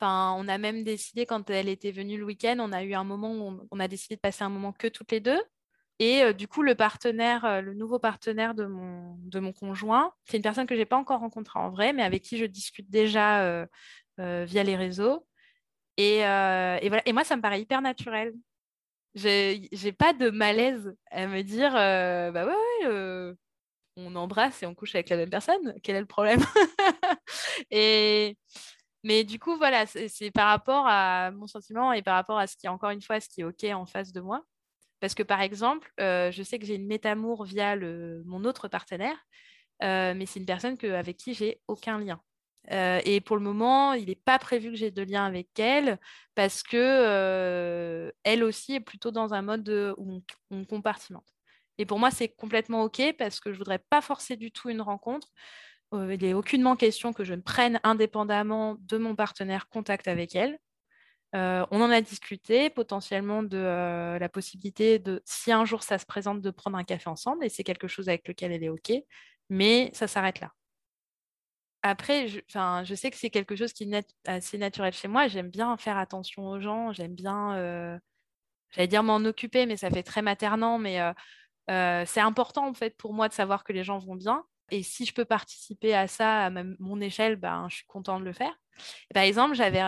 Enfin, 0.00 0.34
on 0.38 0.48
a 0.48 0.58
même 0.58 0.84
décidé, 0.84 1.26
quand 1.26 1.50
elle 1.50 1.68
était 1.68 1.90
venue 1.90 2.18
le 2.18 2.24
week-end, 2.24 2.56
on 2.60 2.72
a 2.72 2.84
eu 2.84 2.94
un 2.94 3.04
moment 3.04 3.32
où 3.32 3.66
on, 3.70 3.80
a 3.80 3.88
décidé 3.88 4.14
de 4.16 4.20
passer 4.20 4.44
un 4.44 4.48
moment 4.48 4.72
que 4.72 4.86
toutes 4.86 5.10
les 5.12 5.20
deux. 5.20 5.40
Et 5.98 6.22
euh, 6.22 6.32
du 6.32 6.46
coup, 6.46 6.62
le 6.62 6.76
partenaire, 6.76 7.44
euh, 7.44 7.60
le 7.60 7.74
nouveau 7.74 7.98
partenaire 7.98 8.54
de 8.54 8.66
mon, 8.66 9.16
de 9.18 9.40
mon 9.40 9.52
conjoint, 9.52 10.14
c'est 10.24 10.36
une 10.36 10.42
personne 10.44 10.66
que 10.66 10.74
je 10.76 10.80
n'ai 10.80 10.86
pas 10.86 10.96
encore 10.96 11.20
rencontrée 11.20 11.58
en 11.58 11.70
vrai, 11.70 11.92
mais 11.92 12.04
avec 12.04 12.22
qui 12.22 12.38
je 12.38 12.44
discute 12.44 12.88
déjà 12.88 13.42
euh, 13.42 13.66
via 14.18 14.62
les 14.62 14.76
réseaux. 14.76 15.26
Et, 15.96 16.18
et, 16.18 16.88
voilà. 16.88 17.02
et 17.06 17.12
moi, 17.12 17.24
ça 17.24 17.36
me 17.36 17.42
paraît 17.42 17.60
hyper 17.60 17.82
naturel. 17.82 18.32
J'ai 19.14 19.92
pas 19.92 20.12
de 20.12 20.30
malaise 20.30 20.94
à 21.10 21.26
me 21.26 21.42
dire, 21.42 21.72
bah 21.72 22.46
ouais, 22.46 22.86
ouais 22.86 23.34
on 23.98 24.14
embrasse 24.14 24.62
et 24.62 24.66
on 24.66 24.74
couche 24.74 24.94
avec 24.94 25.08
la 25.08 25.16
même 25.16 25.30
personne. 25.30 25.74
Quel 25.82 25.96
est 25.96 26.00
le 26.00 26.06
problème? 26.06 26.40
Et... 27.70 28.36
Mais 29.04 29.24
du 29.24 29.38
coup, 29.38 29.56
voilà, 29.56 29.86
c'est 29.86 30.30
par 30.32 30.48
rapport 30.48 30.84
à 30.88 31.30
mon 31.30 31.46
sentiment 31.46 31.92
et 31.92 32.02
par 32.02 32.14
rapport 32.16 32.38
à 32.38 32.46
ce 32.46 32.56
qui 32.56 32.66
est 32.66 32.68
encore 32.68 32.90
une 32.90 33.00
fois, 33.00 33.20
ce 33.20 33.28
qui 33.28 33.42
est 33.42 33.44
OK 33.44 33.64
en 33.64 33.86
face 33.86 34.12
de 34.12 34.20
moi. 34.20 34.42
Parce 35.00 35.14
que 35.14 35.22
par 35.22 35.40
exemple, 35.40 35.92
je 35.98 36.42
sais 36.44 36.58
que 36.58 36.66
j'ai 36.66 36.74
une 36.74 36.86
métamour 36.86 37.44
via 37.44 37.76
le, 37.76 38.22
mon 38.26 38.44
autre 38.44 38.66
partenaire, 38.68 39.16
mais 39.80 40.26
c'est 40.26 40.40
une 40.40 40.46
personne 40.46 40.76
avec 40.82 41.16
qui 41.16 41.34
j'ai 41.34 41.60
aucun 41.68 41.98
lien. 41.98 42.20
Et 42.70 43.20
pour 43.20 43.36
le 43.36 43.42
moment, 43.42 43.94
il 43.94 44.06
n'est 44.06 44.14
pas 44.14 44.38
prévu 44.38 44.70
que 44.70 44.76
j'ai 44.76 44.90
de 44.90 45.02
lien 45.02 45.24
avec 45.24 45.58
elle 45.58 45.98
parce 46.34 46.62
que 46.62 48.12
elle 48.24 48.44
aussi 48.44 48.74
est 48.74 48.80
plutôt 48.80 49.10
dans 49.10 49.34
un 49.34 49.42
mode 49.42 49.94
où 49.96 50.22
on, 50.50 50.64
compartimente. 50.64 51.26
Et 51.78 51.86
pour 51.86 51.98
moi, 51.98 52.10
c'est 52.10 52.28
complètement 52.28 52.82
OK 52.82 53.00
parce 53.18 53.40
que 53.40 53.50
je 53.50 53.54
ne 53.54 53.58
voudrais 53.58 53.78
pas 53.78 54.00
forcer 54.02 54.36
du 54.36 54.50
tout 54.50 54.68
une 54.68 54.82
rencontre. 54.82 55.28
il 55.92 56.18
n'est 56.20 56.34
aucunement 56.34 56.76
question 56.76 57.12
que 57.12 57.24
je 57.24 57.34
ne 57.34 57.40
prenne 57.40 57.80
indépendamment 57.84 58.76
de 58.80 58.98
mon 58.98 59.14
partenaire 59.14 59.68
contact 59.68 60.08
avec 60.08 60.34
elle. 60.34 60.58
on 61.32 61.80
en 61.80 61.90
a 61.90 62.00
discuté 62.02 62.70
potentiellement 62.70 63.42
de 63.42 64.18
la 64.18 64.28
possibilité 64.28 64.98
de, 64.98 65.22
si 65.24 65.52
un 65.52 65.64
jour 65.64 65.82
ça 65.82 65.98
se 65.98 66.06
présente, 66.06 66.42
de 66.42 66.50
prendre 66.50 66.76
un 66.76 66.84
café 66.84 67.08
ensemble, 67.08 67.44
et 67.44 67.48
c'est 67.48 67.64
quelque 67.64 67.88
chose 67.88 68.08
avec 68.08 68.28
lequel 68.28 68.52
elle 68.52 68.64
est 68.64 68.68
OK, 68.68 68.92
mais 69.48 69.90
ça 69.94 70.06
s'arrête 70.06 70.40
là. 70.40 70.52
Après, 71.82 72.28
je, 72.28 72.40
je 72.48 72.94
sais 72.94 73.10
que 73.10 73.16
c'est 73.16 73.30
quelque 73.30 73.56
chose 73.56 73.72
qui 73.72 73.84
est 73.84 74.06
assez 74.26 74.58
naturel 74.58 74.92
chez 74.92 75.08
moi. 75.08 75.28
J'aime 75.28 75.50
bien 75.50 75.76
faire 75.76 75.96
attention 75.96 76.48
aux 76.48 76.60
gens, 76.60 76.92
j'aime 76.92 77.14
bien, 77.14 78.00
j'allais 78.70 78.88
dire 78.88 79.02
m'en 79.02 79.16
occuper, 79.18 79.66
mais 79.66 79.76
ça 79.76 79.90
fait 79.90 80.02
très 80.02 80.22
maternant, 80.22 80.78
mais 80.78 80.98
c'est 81.68 82.20
important 82.20 82.66
en 82.66 82.74
fait 82.74 82.96
pour 82.96 83.12
moi 83.12 83.28
de 83.28 83.34
savoir 83.34 83.64
que 83.64 83.72
les 83.72 83.84
gens 83.84 83.98
vont 83.98 84.16
bien. 84.16 84.44
Et 84.70 84.82
si 84.82 85.06
je 85.06 85.14
peux 85.14 85.24
participer 85.24 85.94
à 85.94 86.08
ça 86.08 86.46
à 86.46 86.50
mon 86.50 87.00
échelle, 87.00 87.36
ben, 87.36 87.68
je 87.70 87.76
suis 87.76 87.86
contente 87.86 88.20
de 88.20 88.26
le 88.26 88.32
faire. 88.34 88.52
par 89.14 89.22
exemple, 89.22 89.54
j'avais, 89.54 89.82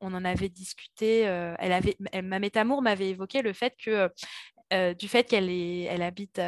on 0.00 0.14
en 0.14 0.24
avait 0.24 0.48
discuté. 0.48 1.20
elle 1.20 1.72
avait, 1.72 1.96
ma 2.22 2.38
métamour 2.38 2.82
m'avait 2.82 3.10
évoqué 3.10 3.42
le 3.42 3.52
fait 3.52 3.76
que 3.76 4.10
du 4.94 5.08
fait 5.08 5.24
qu'elle 5.24 5.50
elle 5.50 6.02
habite, 6.02 6.40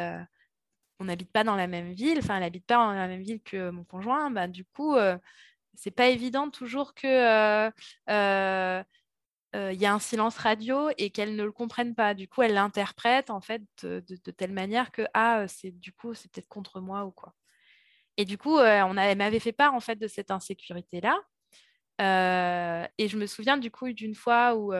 on 1.03 1.07
n'habite 1.07 1.31
pas 1.31 1.43
dans 1.43 1.55
la 1.55 1.67
même 1.67 1.91
ville. 1.91 2.17
Enfin, 2.19 2.37
elle 2.37 2.43
habite 2.43 2.65
pas 2.65 2.77
dans 2.77 2.93
la 2.93 3.07
même 3.07 3.21
ville 3.21 3.41
que 3.43 3.69
mon 3.69 3.83
conjoint. 3.83 4.31
Ben, 4.31 4.47
du 4.47 4.65
coup, 4.65 4.95
c'est 5.75 5.91
pas 5.91 6.07
évident 6.07 6.49
toujours 6.49 6.93
que 6.93 7.69
il 9.55 9.79
y 9.79 9.85
a 9.85 9.93
un 9.93 9.99
silence 9.99 10.37
radio 10.37 10.89
et 10.97 11.11
qu'elle 11.11 11.35
ne 11.35 11.43
le 11.43 11.51
comprenne 11.51 11.93
pas. 11.93 12.13
Du 12.13 12.27
coup, 12.27 12.41
elle 12.41 12.53
l'interprète 12.53 13.29
en 13.29 13.41
fait 13.41 13.61
de, 13.83 13.99
telle 14.31 14.53
manière 14.53 14.91
que 14.91 15.03
ah, 15.13 15.45
c'est 15.47 15.71
du 15.71 15.93
coup, 15.93 16.13
c'est 16.13 16.31
peut-être 16.31 16.47
contre 16.49 16.79
moi 16.79 17.05
ou 17.05 17.11
quoi. 17.11 17.33
Et 18.17 18.25
du 18.25 18.37
coup, 18.37 18.57
on 18.57 18.97
elle 18.97 19.17
m'avait 19.17 19.39
fait 19.39 19.53
part 19.53 19.73
en 19.73 19.79
fait 19.81 19.97
de 19.97 20.07
cette 20.07 20.31
insécurité 20.31 21.01
là. 21.01 21.19
et 22.97 23.07
je 23.07 23.17
me 23.17 23.27
souviens 23.27 23.57
du 23.57 23.71
coup 23.71 23.91
d'une 23.91 24.15
fois 24.15 24.55
où, 24.55 24.73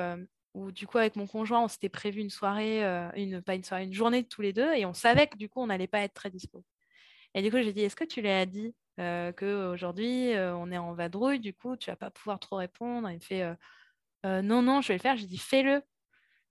où 0.53 0.71
du 0.71 0.87
coup 0.87 0.97
avec 0.97 1.15
mon 1.15 1.27
conjoint, 1.27 1.63
on 1.63 1.67
s'était 1.67 1.89
prévu 1.89 2.21
une 2.21 2.29
soirée, 2.29 2.83
une 3.15 3.41
pas 3.41 3.55
une 3.55 3.63
soirée, 3.63 3.83
une 3.83 3.93
journée 3.93 4.21
de 4.23 4.27
tous 4.27 4.41
les 4.41 4.53
deux, 4.53 4.73
et 4.73 4.85
on 4.85 4.93
savait 4.93 5.27
que 5.27 5.37
du 5.37 5.49
coup 5.49 5.61
on 5.61 5.67
n'allait 5.67 5.87
pas 5.87 6.01
être 6.01 6.13
très 6.13 6.29
dispo. 6.29 6.63
Et 7.33 7.41
du 7.41 7.49
coup, 7.49 7.57
j'ai 7.61 7.73
dit, 7.73 7.81
est-ce 7.81 7.95
que 7.95 8.03
tu 8.03 8.21
l'as 8.21 8.45
dit 8.45 8.75
qu'aujourd'hui 8.97 10.33
on 10.37 10.71
est 10.71 10.77
en 10.77 10.93
vadrouille, 10.93 11.39
du 11.39 11.53
coup 11.53 11.75
tu 11.77 11.89
vas 11.89 11.95
pas 11.95 12.11
pouvoir 12.11 12.39
trop 12.39 12.57
répondre? 12.57 13.09
Il 13.09 13.15
me 13.15 13.19
fait 13.19 13.43
non, 14.23 14.61
non, 14.61 14.81
je 14.81 14.89
vais 14.89 14.93
le 14.95 14.99
faire. 15.01 15.17
J'ai 15.17 15.27
dit, 15.27 15.37
fais-le. 15.37 15.81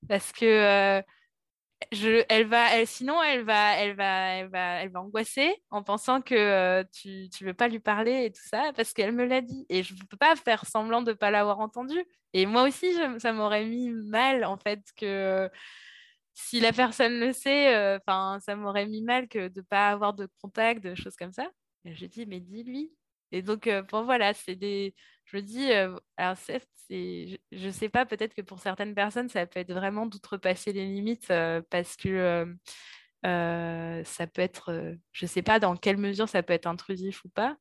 Parce 0.08 0.32
que 0.32 1.02
elle 2.28 2.46
va, 2.46 2.74
elle, 2.76 2.86
sinon, 2.86 3.22
elle 3.22 3.44
va, 3.44 3.76
elle, 3.76 3.94
va, 3.94 4.28
elle, 4.34 4.48
va, 4.48 4.82
elle 4.82 4.90
va 4.90 5.00
angoisser 5.00 5.54
en 5.70 5.82
pensant 5.82 6.20
que 6.22 6.82
tu 6.92 7.28
ne 7.40 7.46
veux 7.46 7.54
pas 7.54 7.68
lui 7.68 7.80
parler 7.80 8.24
et 8.26 8.32
tout 8.32 8.42
ça, 8.44 8.72
parce 8.76 8.92
qu'elle 8.92 9.12
me 9.12 9.24
l'a 9.24 9.40
dit. 9.40 9.66
Et 9.68 9.82
je 9.82 9.94
ne 9.94 9.98
peux 10.00 10.16
pas 10.16 10.36
faire 10.36 10.66
semblant 10.66 11.02
de 11.02 11.12
pas 11.12 11.30
l'avoir 11.30 11.60
entendu. 11.60 12.04
Et 12.32 12.46
moi 12.46 12.62
aussi, 12.64 12.94
ça 13.18 13.32
m'aurait 13.32 13.64
mis 13.66 13.90
mal, 13.90 14.44
en 14.44 14.56
fait, 14.56 14.80
que 14.96 15.50
si 16.34 16.60
la 16.60 16.72
personne 16.72 17.20
le 17.20 17.32
sait, 17.32 17.96
enfin, 17.96 18.38
ça 18.40 18.56
m'aurait 18.56 18.86
mis 18.86 19.02
mal 19.02 19.28
que 19.28 19.48
de 19.48 19.60
pas 19.60 19.90
avoir 19.90 20.14
de 20.14 20.28
contact, 20.40 20.82
de 20.82 20.94
choses 20.94 21.16
comme 21.16 21.32
ça. 21.32 21.50
Je 21.84 22.06
dis, 22.06 22.26
mais 22.26 22.40
dis-lui. 22.40 22.90
Et 23.32 23.42
donc, 23.42 23.68
bon, 23.90 24.04
voilà, 24.04 24.34
c'est 24.34 24.56
des. 24.56 24.94
Je 25.24 25.36
me 25.36 25.42
dis, 25.42 25.72
alors 26.16 26.36
certes, 26.36 26.68
je 26.92 27.66
ne 27.66 27.70
sais 27.70 27.88
pas, 27.88 28.06
peut-être 28.06 28.34
que 28.34 28.42
pour 28.42 28.58
certaines 28.58 28.94
personnes, 28.94 29.28
ça 29.28 29.46
peut 29.46 29.60
être 29.60 29.72
vraiment 29.72 30.06
d'outrepasser 30.06 30.72
les 30.72 30.86
limites 30.86 31.30
euh, 31.30 31.62
parce 31.70 31.96
que 31.96 32.08
euh, 32.08 32.46
euh, 33.26 34.04
ça 34.04 34.26
peut 34.26 34.42
être, 34.42 34.94
je 35.12 35.24
ne 35.24 35.28
sais 35.28 35.42
pas 35.42 35.58
dans 35.58 35.76
quelle 35.76 35.96
mesure 35.96 36.28
ça 36.28 36.42
peut 36.42 36.52
être 36.52 36.66
intrusif 36.66 37.24
ou 37.24 37.28
pas, 37.28 37.56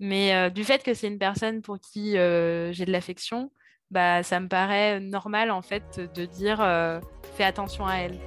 mais 0.00 0.50
du 0.50 0.64
fait 0.64 0.82
que 0.82 0.94
c'est 0.94 1.08
une 1.08 1.18
personne 1.18 1.62
pour 1.62 1.80
qui 1.80 2.12
j'ai 2.12 2.84
de 2.84 2.92
l'affection, 2.92 3.52
bah, 3.90 4.22
ça 4.22 4.40
me 4.40 4.48
paraît 4.48 5.00
normal 5.00 5.50
en 5.50 5.62
fait 5.62 6.00
de 6.00 6.24
dire 6.24 6.58
fais 7.36 7.44
attention 7.44 7.86
à 7.86 7.96
elle. 7.96 8.18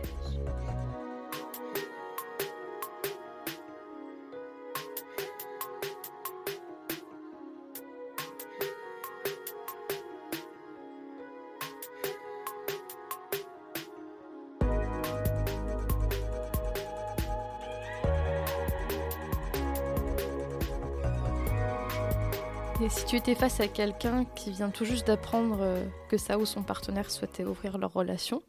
Tu 23.09 23.15
étais 23.15 23.33
face 23.33 23.59
à 23.59 23.67
quelqu'un 23.67 24.23
qui 24.23 24.51
vient 24.51 24.69
tout 24.69 24.85
juste 24.85 25.07
d'apprendre 25.07 25.61
euh, 25.61 25.83
que 26.09 26.17
ça 26.19 26.37
ou 26.37 26.45
son 26.45 26.61
partenaire 26.61 27.09
souhaitait 27.09 27.43
ouvrir 27.43 27.79
leur 27.79 27.91
relation, 27.91 28.43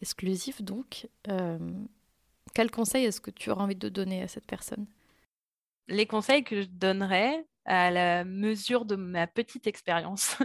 exclusive 0.00 0.64
donc, 0.64 1.08
euh, 1.28 1.56
quel 2.52 2.72
conseil 2.72 3.04
est-ce 3.04 3.20
que 3.20 3.30
tu 3.30 3.48
aurais 3.48 3.62
envie 3.62 3.76
de 3.76 3.88
donner 3.88 4.24
à 4.24 4.28
cette 4.28 4.46
personne? 4.48 4.88
Les 5.86 6.04
conseils 6.04 6.42
que 6.42 6.62
je 6.62 6.66
donnerais 6.66 7.46
à 7.64 7.92
la 7.92 8.24
mesure 8.24 8.86
de 8.86 8.96
ma 8.96 9.28
petite 9.28 9.68
expérience, 9.68 10.36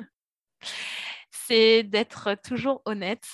c'est 1.31 1.81
d'être 1.81 2.35
toujours 2.43 2.83
honnête. 2.85 3.27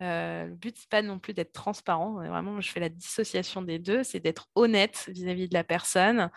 Le 0.00 0.52
but, 0.56 0.76
c'est 0.76 0.88
pas 0.88 1.02
non 1.02 1.20
plus 1.20 1.32
d'être 1.32 1.52
transparent. 1.52 2.14
Vraiment, 2.14 2.60
je 2.60 2.68
fais 2.72 2.80
la 2.80 2.88
dissociation 2.88 3.62
des 3.62 3.78
deux. 3.78 4.02
C'est 4.02 4.18
d'être 4.18 4.48
honnête 4.56 5.04
vis-à-vis 5.12 5.48
de 5.48 5.54
la 5.54 5.62
personne, 5.62 6.30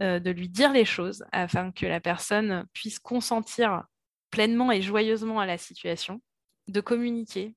de 0.00 0.30
lui 0.30 0.48
dire 0.48 0.72
les 0.72 0.84
choses 0.84 1.24
afin 1.30 1.70
que 1.70 1.86
la 1.86 2.00
personne 2.00 2.66
puisse 2.72 2.98
consentir 2.98 3.84
pleinement 4.30 4.72
et 4.72 4.82
joyeusement 4.82 5.38
à 5.38 5.46
la 5.46 5.58
situation, 5.58 6.20
de 6.68 6.80
communiquer. 6.80 7.54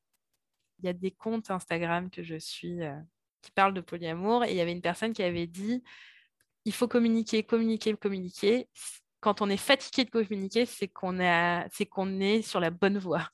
Il 0.80 0.86
y 0.86 0.90
a 0.90 0.94
des 0.94 1.12
comptes 1.12 1.50
Instagram 1.50 2.10
que 2.10 2.22
je 2.22 2.38
suis 2.38 2.80
qui 3.42 3.52
parlent 3.52 3.74
de 3.74 3.82
polyamour 3.82 4.44
et 4.44 4.52
il 4.52 4.58
y 4.58 4.62
avait 4.62 4.74
une 4.74 4.82
personne 4.82 5.14
qui 5.14 5.24
avait 5.24 5.48
dit 5.48 5.84
il 6.66 6.74
faut 6.74 6.88
communiquer, 6.88 7.44
communiquer, 7.44 7.96
communiquer. 7.96 8.68
Quand 9.22 9.42
on 9.42 9.50
est 9.50 9.58
fatigué 9.58 10.06
de 10.06 10.10
communiquer, 10.10 10.66
c'est 10.66 10.88
qu'on 10.88 11.20
est, 11.20 12.42
sur 12.42 12.60
la 12.60 12.72
bonne 12.72 12.98
voie. 12.98 13.30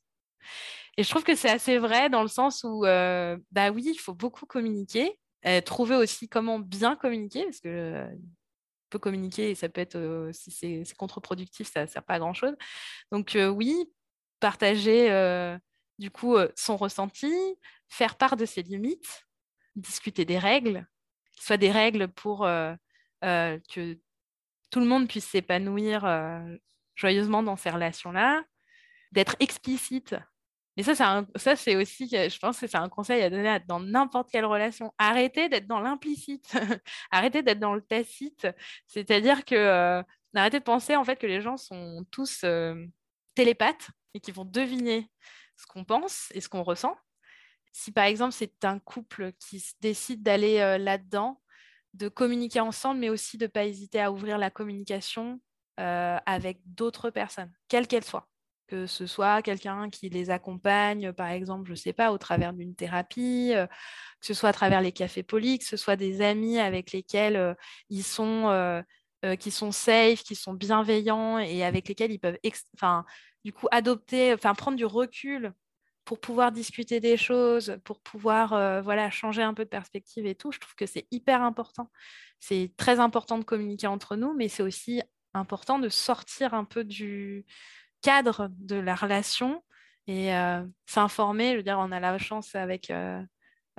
Et 0.98 1.04
je 1.04 1.10
trouve 1.10 1.24
que 1.24 1.36
c'est 1.36 1.50
assez 1.50 1.78
vrai 1.78 2.10
dans 2.10 2.22
le 2.22 2.28
sens 2.28 2.64
où, 2.64 2.86
euh, 2.86 3.38
bah 3.52 3.72
oui, 3.72 3.84
il 3.88 3.98
faut 3.98 4.14
beaucoup 4.14 4.46
communiquer, 4.46 5.18
euh, 5.46 5.62
trouver 5.62 5.96
aussi 5.96 6.28
comment 6.28 6.60
bien 6.60 6.96
communiquer, 6.96 7.46
parce 7.46 7.62
que 7.62 7.70
euh, 7.70 8.08
communiquer 8.98 9.52
et 9.52 9.56
ça 9.56 9.70
peut 9.70 9.82
être, 9.82 10.30
si 10.34 10.52
c'est 10.52 10.96
contre-productif, 10.98 11.72
ça 11.72 11.84
ne 11.84 11.88
sert 11.88 12.04
pas 12.04 12.16
à 12.16 12.20
grand-chose. 12.20 12.56
Donc 13.12 13.38
oui, 13.56 13.92
partager 14.40 15.10
du 16.00 16.12
coup 16.12 16.38
son 16.56 16.78
ressenti, 16.78 17.34
faire 17.90 18.16
part 18.16 18.38
de 18.38 18.46
ses 18.46 18.64
limites, 18.64 19.28
discuter 19.76 20.26
des 20.26 20.40
règles, 20.40 20.88
soit 21.40 21.58
des 21.58 21.72
règles 21.72 22.08
pour 22.08 22.40
que 23.22 24.00
tout 24.70 24.80
le 24.80 24.86
monde 24.86 25.08
puisse 25.08 25.28
s'épanouir 25.28 26.06
joyeusement 26.96 27.44
dans 27.44 27.56
ces 27.56 27.70
relations-là, 27.70 28.44
d'être 29.12 29.36
explicite 29.40 30.16
et 30.78 30.84
ça, 30.84 31.26
c'est, 31.36 31.56
c'est 31.58 31.76
aussi, 31.76 32.08
je 32.08 32.40
pense 32.40 32.60
que 32.60 32.68
c'est 32.68 32.78
un 32.78 32.88
conseil 32.88 33.22
à 33.22 33.30
donner 33.30 33.60
dans 33.68 33.82
n'importe 33.82 34.32
quelle 34.32 34.46
relation. 34.46 34.94
Arrêtez 34.98 35.50
d'être 35.50 35.68
dans 35.68 35.82
l'implicite, 35.82 36.54
arrêtez 37.12 37.44
d'être 37.44 37.60
dans 37.60 37.76
le 37.76 37.82
tacite. 37.82 38.48
C'est-à-dire 38.88 39.44
que 39.44 39.56
euh, 39.56 40.02
arrêtez 40.34 40.60
de 40.60 40.64
penser 40.64 40.96
en 40.96 41.04
fait 41.04 41.18
que 41.18 41.28
les 41.28 41.42
gens 41.42 41.58
sont 41.58 42.06
tous 42.10 42.42
euh, 42.46 42.86
télépathes 43.36 43.90
et 44.14 44.22
qu'ils 44.22 44.34
vont 44.34 44.46
deviner 44.46 45.12
ce 45.58 45.66
qu'on 45.68 45.84
pense 45.84 46.30
et 46.34 46.40
ce 46.40 46.48
qu'on 46.48 46.64
ressent. 46.64 46.96
Si 47.74 47.92
par 47.92 48.06
exemple 48.06 48.34
c'est 48.34 48.64
un 48.64 48.80
couple 48.80 49.34
qui 49.34 49.64
décide 49.82 50.24
d'aller 50.24 50.60
euh, 50.60 50.78
là-dedans, 50.78 51.42
de 51.94 52.08
communiquer 52.08 52.62
ensemble, 52.62 53.02
mais 53.02 53.10
aussi 53.10 53.38
de 53.38 53.46
ne 53.46 53.50
pas 53.50 53.66
hésiter 53.66 54.02
à 54.02 54.12
ouvrir 54.12 54.38
la 54.38 54.50
communication 54.50 55.42
avec 55.78 56.60
d'autres 56.64 57.10
personnes, 57.10 57.52
quelles 57.68 57.88
qu'elles 57.88 58.04
soient 58.04 58.31
que 58.72 58.88
ce 58.88 59.06
soit 59.06 59.42
quelqu'un 59.42 59.90
qui 59.90 60.08
les 60.08 60.30
accompagne, 60.30 61.12
par 61.12 61.28
exemple, 61.28 61.66
je 61.66 61.72
ne 61.72 61.76
sais 61.76 61.92
pas, 61.92 62.14
au 62.14 62.18
travers 62.18 62.54
d'une 62.54 62.74
thérapie, 62.74 63.52
euh, 63.54 63.68
que 63.68 64.26
ce 64.26 64.34
soit 64.34 64.50
à 64.50 64.54
travers 64.54 64.80
les 64.80 64.94
cafés 64.94 65.24
polis, 65.24 65.60
que 65.60 65.66
ce 65.66 65.76
soit 65.76 65.98
des 65.98 66.22
amis 66.22 66.58
avec 66.58 66.94
lesquels 66.94 67.36
euh, 67.36 67.54
ils 67.90 68.04
sont, 68.04 68.48
euh, 68.48 68.82
qui 69.36 69.52
sont 69.52 69.74
safe, 69.74 70.24
qui 70.24 70.36
sont 70.36 70.54
bienveillants 70.54 71.38
et 71.38 71.66
avec 71.66 71.90
lesquels 71.90 72.14
ils 72.14 72.20
peuvent, 72.20 72.38
enfin, 72.76 73.06
du 73.44 73.52
coup, 73.52 73.68
adopter, 73.72 74.34
enfin, 74.34 74.56
prendre 74.56 74.78
du 74.78 74.86
recul 74.86 75.52
pour 76.06 76.22
pouvoir 76.22 76.54
discuter 76.54 77.02
des 77.02 77.18
choses, 77.18 77.78
pour 77.84 78.00
pouvoir 78.00 78.82
voilà, 78.84 79.12
changer 79.12 79.44
un 79.44 79.54
peu 79.54 79.66
de 79.66 79.70
perspective 79.70 80.26
et 80.26 80.34
tout. 80.36 80.52
Je 80.52 80.60
trouve 80.60 80.76
que 80.76 80.86
c'est 80.86 81.08
hyper 81.12 81.42
important. 81.44 81.92
C'est 82.40 82.72
très 82.78 83.00
important 83.00 83.38
de 83.38 83.44
communiquer 83.44 83.88
entre 83.88 84.16
nous, 84.16 84.34
mais 84.34 84.48
c'est 84.48 84.64
aussi 84.64 85.02
important 85.34 85.78
de 85.78 85.90
sortir 85.90 86.54
un 86.54 86.66
peu 86.66 86.84
du, 86.84 87.46
cadre 88.02 88.50
de 88.60 88.76
la 88.76 88.96
relation 88.96 89.62
et 90.08 90.34
euh, 90.36 90.66
s'informer. 90.86 91.52
Je 91.52 91.58
veux 91.58 91.64
dire, 91.64 91.78
on 91.80 91.92
a 91.92 92.00
la 92.00 92.18
chance 92.18 92.56
avec 92.56 92.90
euh, 92.90 93.22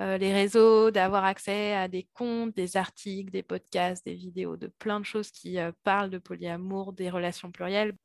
euh, 0.01 0.17
les 0.17 0.33
réseaux 0.33 0.91
d'avoir 0.91 1.25
accès 1.25 1.73
à 1.75 1.87
des 1.87 2.07
comptes, 2.13 2.55
des 2.55 2.77
articles, 2.77 3.31
des 3.31 3.43
podcasts, 3.43 4.05
des 4.05 4.15
vidéos, 4.15 4.57
de 4.57 4.67
plein 4.67 4.99
de 4.99 5.05
choses 5.05 5.31
qui 5.31 5.57
parlent 5.83 6.09
de 6.09 6.17
polyamour, 6.17 6.93
des 6.93 7.09
relations 7.09 7.51
plurielles. 7.51 7.95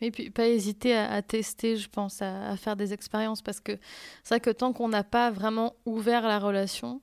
Et 0.00 0.10
puis 0.10 0.30
pas 0.30 0.48
hésiter 0.48 0.96
à, 0.96 1.22
tester, 1.22 1.76
je 1.76 1.88
pense, 1.88 2.22
à, 2.22 2.56
faire 2.56 2.76
des 2.76 2.92
expériences 2.92 3.40
parce 3.40 3.60
que 3.60 3.78
c'est 4.24 4.34
vrai 4.34 4.40
que 4.40 4.50
tant 4.50 4.72
qu'on 4.72 4.88
n'a 4.88 5.04
pas 5.04 5.30
vraiment 5.30 5.76
ouvert 5.86 6.22
la 6.22 6.40
relation, 6.40 7.00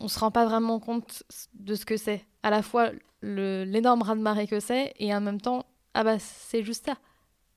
on 0.00 0.08
se 0.08 0.18
rend 0.18 0.32
pas 0.32 0.44
vraiment 0.44 0.80
compte 0.80 1.22
de 1.54 1.76
ce 1.76 1.86
que 1.86 1.96
c'est. 1.96 2.26
À 2.42 2.50
la 2.50 2.62
fois 2.62 2.90
l'énorme 3.22 4.02
raz-de-marée 4.02 4.48
que 4.48 4.58
c'est 4.60 4.92
et 4.98 5.14
en 5.14 5.20
même 5.20 5.40
temps 5.40 5.64
ah 5.94 6.04
bah 6.04 6.18
c'est 6.18 6.62
juste 6.62 6.86
ça. 6.86 6.96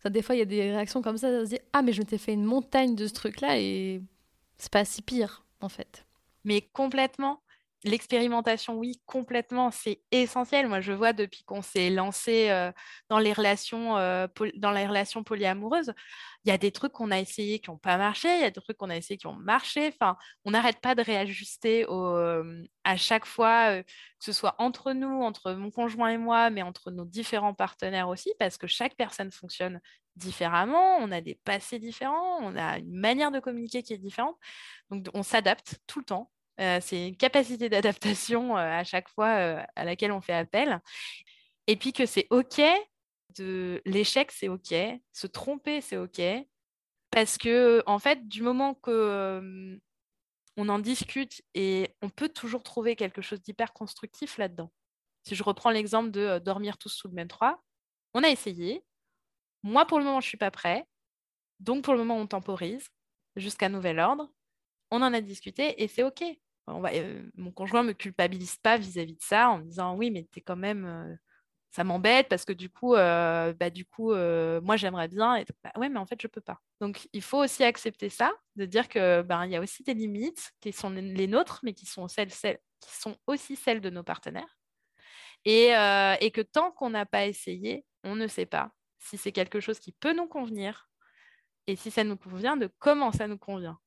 ça. 0.01 0.09
Des 0.09 0.21
fois, 0.21 0.35
il 0.35 0.39
y 0.39 0.41
a 0.41 0.45
des 0.45 0.61
réactions 0.71 1.01
comme 1.01 1.17
ça, 1.17 1.29
ça 1.29 1.45
se 1.45 1.49
dit 1.49 1.59
ah 1.73 1.81
mais 1.81 1.93
je 1.93 1.99
m'étais 2.01 2.17
fait 2.17 2.33
une 2.33 2.45
montagne 2.45 2.95
de 2.95 3.07
ce 3.07 3.13
truc-là 3.13 3.59
et 3.59 4.01
c'est 4.57 4.71
pas 4.71 4.85
si 4.85 5.01
pire 5.01 5.43
en 5.61 5.69
fait. 5.69 6.05
Mais 6.43 6.61
complètement. 6.61 7.41
L'expérimentation, 7.83 8.73
oui, 8.73 8.99
complètement, 9.05 9.69
c'est 9.69 10.01
essentiel. 10.11 10.67
Moi, 10.67 10.81
je 10.81 10.93
vois 10.93 11.13
depuis 11.13 11.43
qu'on 11.43 11.61
s'est 11.61 11.91
lancé 11.91 12.49
euh, 12.49 12.71
dans, 13.09 13.19
les 13.19 13.33
relations, 13.33 13.97
euh, 13.97 14.25
dans 14.55 14.71
les 14.71 14.87
relations 14.87 15.23
polyamoureuses, 15.23 15.93
il 16.43 16.49
y 16.49 16.51
a 16.51 16.57
des 16.57 16.71
trucs 16.71 16.91
qu'on 16.91 17.11
a 17.11 17.19
essayé 17.19 17.59
qui 17.59 17.69
n'ont 17.69 17.77
pas 17.77 17.97
marché, 17.97 18.33
il 18.35 18.41
y 18.41 18.45
a 18.45 18.49
des 18.49 18.61
trucs 18.61 18.77
qu'on 18.77 18.89
a 18.89 18.95
essayé 18.95 19.17
qui 19.17 19.27
ont 19.27 19.35
marché. 19.35 19.93
On 20.43 20.51
n'arrête 20.51 20.81
pas 20.81 20.95
de 20.95 21.03
réajuster 21.03 21.85
euh, 21.87 22.63
à 22.83 22.97
chaque 22.97 23.25
fois, 23.25 23.83
que 23.83 23.85
ce 24.19 24.31
soit 24.31 24.55
entre 24.57 24.93
nous, 24.93 25.21
entre 25.21 25.53
mon 25.53 25.69
conjoint 25.69 26.09
et 26.09 26.17
moi, 26.17 26.49
mais 26.49 26.63
entre 26.63 26.89
nos 26.89 27.05
différents 27.05 27.53
partenaires 27.53 28.09
aussi, 28.09 28.33
parce 28.39 28.57
que 28.57 28.65
chaque 28.65 28.95
personne 28.95 29.31
fonctionne 29.31 29.79
différemment, 30.15 30.97
on 30.97 31.11
a 31.11 31.21
des 31.21 31.35
passés 31.35 31.77
différents, 31.77 32.39
on 32.41 32.55
a 32.55 32.79
une 32.79 32.91
manière 32.97 33.31
de 33.31 33.39
communiquer 33.39 33.83
qui 33.83 33.93
est 33.93 33.99
différente. 33.99 34.35
Donc, 34.89 35.07
on 35.13 35.21
s'adapte 35.21 35.79
tout 35.85 35.99
le 35.99 36.05
temps 36.05 36.31
euh, 36.59 36.79
c'est 36.81 37.09
une 37.09 37.17
capacité 37.17 37.69
d'adaptation 37.69 38.57
euh, 38.57 38.79
à 38.79 38.83
chaque 38.83 39.09
fois 39.09 39.27
euh, 39.27 39.63
à 39.75 39.85
laquelle 39.85 40.11
on 40.11 40.21
fait 40.21 40.33
appel. 40.33 40.81
Et 41.67 41.75
puis 41.75 41.93
que 41.93 42.05
c'est 42.05 42.27
OK, 42.29 42.61
de 43.37 43.81
l'échec, 43.85 44.31
c'est 44.31 44.47
OK, 44.47 44.73
se 45.13 45.27
tromper, 45.27 45.81
c'est 45.81 45.97
OK. 45.97 46.21
Parce 47.11 47.37
que, 47.37 47.83
en 47.85 47.99
fait, 47.99 48.27
du 48.27 48.41
moment 48.41 48.73
que 48.75 49.79
on 50.57 50.69
en 50.69 50.79
discute 50.79 51.41
et 51.53 51.89
on 52.01 52.09
peut 52.09 52.29
toujours 52.29 52.63
trouver 52.63 52.95
quelque 52.95 53.21
chose 53.21 53.41
d'hyper 53.41 53.73
constructif 53.73 54.37
là-dedans. 54.37 54.71
Si 55.23 55.35
je 55.35 55.43
reprends 55.43 55.69
l'exemple 55.69 56.09
de 56.11 56.39
dormir 56.39 56.77
tous 56.77 56.89
sous 56.89 57.07
le 57.07 57.13
même 57.13 57.27
toit, 57.27 57.61
on 58.13 58.23
a 58.23 58.29
essayé. 58.29 58.83
Moi, 59.63 59.85
pour 59.85 59.99
le 59.99 60.05
moment, 60.05 60.21
je 60.21 60.27
ne 60.27 60.29
suis 60.29 60.37
pas 60.37 60.51
prêt. 60.51 60.85
Donc, 61.59 61.83
pour 61.83 61.93
le 61.93 61.99
moment, 61.99 62.17
on 62.17 62.27
temporise 62.27 62.87
jusqu'à 63.35 63.69
nouvel 63.69 63.99
ordre. 63.99 64.31
On 64.91 65.01
en 65.01 65.13
a 65.13 65.21
discuté 65.21 65.81
et 65.83 65.87
c'est 65.87 66.03
OK. 66.03 66.23
Euh, 66.69 67.23
mon 67.35 67.51
conjoint 67.51 67.83
ne 67.83 67.89
me 67.89 67.93
culpabilise 67.93 68.57
pas 68.57 68.77
vis-à-vis 68.77 69.15
de 69.15 69.21
ça 69.21 69.49
en 69.49 69.59
me 69.59 69.63
disant 69.63 69.95
oui, 69.95 70.11
mais 70.11 70.27
es 70.35 70.41
quand 70.41 70.55
même. 70.55 70.85
Euh, 70.85 71.15
ça 71.71 71.83
m'embête 71.83 72.27
parce 72.29 72.45
que 72.45 72.53
du 72.53 72.69
coup, 72.69 72.95
euh, 72.95 73.53
bah, 73.53 73.69
du 73.69 73.85
coup 73.85 74.11
moi 74.11 74.77
j'aimerais 74.77 75.07
bien. 75.07 75.35
Et... 75.35 75.45
Bah, 75.63 75.71
mais 75.77 75.97
en 75.97 76.05
fait, 76.05 76.19
je 76.21 76.27
peux 76.27 76.41
pas. 76.41 76.59
Donc 76.81 77.07
il 77.13 77.21
faut 77.21 77.37
aussi 77.39 77.63
accepter 77.63 78.09
ça, 78.09 78.31
de 78.55 78.65
dire 78.65 78.89
que 78.89 79.21
ben, 79.21 79.45
y 79.45 79.55
a 79.55 79.61
aussi 79.61 79.83
des 79.83 79.93
limites 79.93 80.51
qui 80.59 80.71
sont 80.71 80.89
les 80.89 81.27
nôtres, 81.27 81.59
mais 81.63 81.73
qui 81.73 81.85
sont, 81.85 82.07
qui 82.07 82.95
sont 82.95 83.17
aussi 83.27 83.55
celles 83.55 83.81
de 83.81 83.89
nos 83.89 84.03
partenaires. 84.03 84.57
Et 85.45 85.69
que 86.33 86.41
tant 86.41 86.71
qu'on 86.71 86.89
n'a 86.89 87.05
pas 87.05 87.25
essayé, 87.27 87.85
on 88.03 88.15
ne 88.15 88.27
sait 88.27 88.45
pas 88.45 88.71
si 88.99 89.17
c'est 89.17 89.31
quelque 89.31 89.59
chose 89.59 89.79
qui 89.79 89.91
peut 89.91 90.13
nous 90.13 90.27
convenir 90.27 90.89
et 91.67 91.75
si 91.75 91.91
ça 91.91 92.03
nous 92.03 92.17
convient, 92.17 92.57
de 92.57 92.69
comment 92.79 93.11
ça 93.11 93.27
nous 93.27 93.37
convient. 93.37 93.77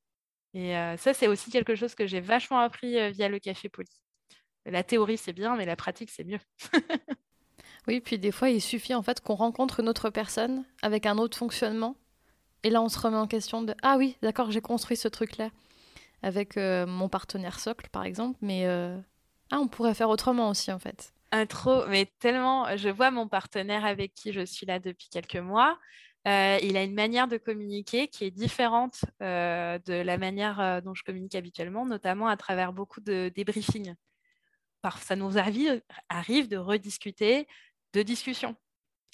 Et 0.54 0.74
ça, 0.98 1.14
c'est 1.14 1.28
aussi 1.28 1.50
quelque 1.50 1.76
chose 1.76 1.94
que 1.94 2.06
j'ai 2.06 2.20
vachement 2.20 2.58
appris 2.58 3.10
via 3.12 3.28
le 3.28 3.38
café 3.38 3.68
poli. 3.68 3.88
La 4.66 4.82
théorie, 4.82 5.16
c'est 5.16 5.32
bien, 5.32 5.56
mais 5.56 5.64
la 5.64 5.76
pratique, 5.76 6.10
c'est 6.10 6.24
mieux. 6.24 6.40
oui, 7.88 8.00
puis 8.00 8.18
des 8.18 8.32
fois, 8.32 8.50
il 8.50 8.60
suffit 8.60 8.94
en 8.94 9.02
fait 9.02 9.20
qu'on 9.20 9.36
rencontre 9.36 9.80
une 9.80 9.88
autre 9.88 10.10
personne 10.10 10.64
avec 10.82 11.06
un 11.06 11.18
autre 11.18 11.38
fonctionnement. 11.38 11.96
Et 12.62 12.70
là, 12.70 12.82
on 12.82 12.88
se 12.88 12.98
remet 12.98 13.16
en 13.16 13.26
question 13.26 13.62
de 13.62 13.74
Ah 13.82 13.96
oui, 13.96 14.16
d'accord, 14.22 14.50
j'ai 14.50 14.60
construit 14.60 14.96
ce 14.96 15.08
truc-là 15.08 15.50
avec 16.22 16.56
mon 16.56 17.08
partenaire 17.08 17.60
socle, 17.60 17.88
par 17.90 18.04
exemple, 18.04 18.36
mais 18.42 18.66
ah, 19.50 19.58
on 19.58 19.68
pourrait 19.68 19.94
faire 19.94 20.10
autrement 20.10 20.48
aussi, 20.48 20.72
en 20.72 20.78
fait. 20.78 21.12
Un 21.32 21.46
trop, 21.46 21.86
mais 21.86 22.06
tellement, 22.18 22.76
je 22.76 22.88
vois 22.88 23.10
mon 23.10 23.28
partenaire 23.28 23.84
avec 23.84 24.14
qui 24.14 24.32
je 24.32 24.44
suis 24.44 24.66
là 24.66 24.78
depuis 24.78 25.08
quelques 25.08 25.36
mois. 25.36 25.78
Euh, 26.28 26.58
il 26.62 26.76
a 26.76 26.82
une 26.82 26.94
manière 26.94 27.28
de 27.28 27.38
communiquer 27.38 28.08
qui 28.08 28.24
est 28.24 28.30
différente 28.30 29.04
euh, 29.22 29.78
de 29.86 29.94
la 29.94 30.18
manière 30.18 30.60
euh, 30.60 30.80
dont 30.82 30.94
je 30.94 31.02
communique 31.02 31.34
habituellement, 31.34 31.86
notamment 31.86 32.28
à 32.28 32.36
travers 32.36 32.72
beaucoup 32.72 33.00
de 33.00 33.30
débriefings. 33.34 33.94
Ça 34.98 35.16
nous 35.16 35.38
arrive, 35.38 36.48
de 36.48 36.56
rediscuter 36.56 37.46
de 37.92 38.02
discussions, 38.02 38.56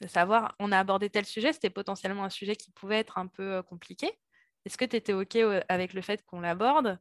de 0.01 0.07
savoir, 0.07 0.55
on 0.61 0.71
a 0.71 0.79
abordé 0.79 1.11
tel 1.11 1.25
sujet, 1.25 1.53
c'était 1.53 1.71
potentiellement 1.71 2.25
un 2.25 2.31
sujet 2.31 2.55
qui 2.55 2.71
pouvait 2.71 2.99
être 2.99 3.19
un 3.19 3.27
peu 3.27 3.63
compliqué. 3.63 4.13
Est-ce 4.65 4.77
que 4.77 4.85
tu 4.85 4.97
étais 4.97 5.13
OK 5.13 5.37
avec 5.69 5.93
le 5.93 6.03
fait 6.03 6.25
qu'on 6.25 6.41
l'aborde? 6.41 7.01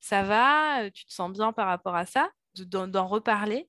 Ça 0.00 0.22
va 0.22 0.88
Tu 0.90 1.06
te 1.06 1.12
sens 1.12 1.32
bien 1.32 1.52
par 1.52 1.66
rapport 1.66 1.96
à 1.96 2.06
ça? 2.06 2.30
D'en 2.54 3.06
reparler? 3.06 3.68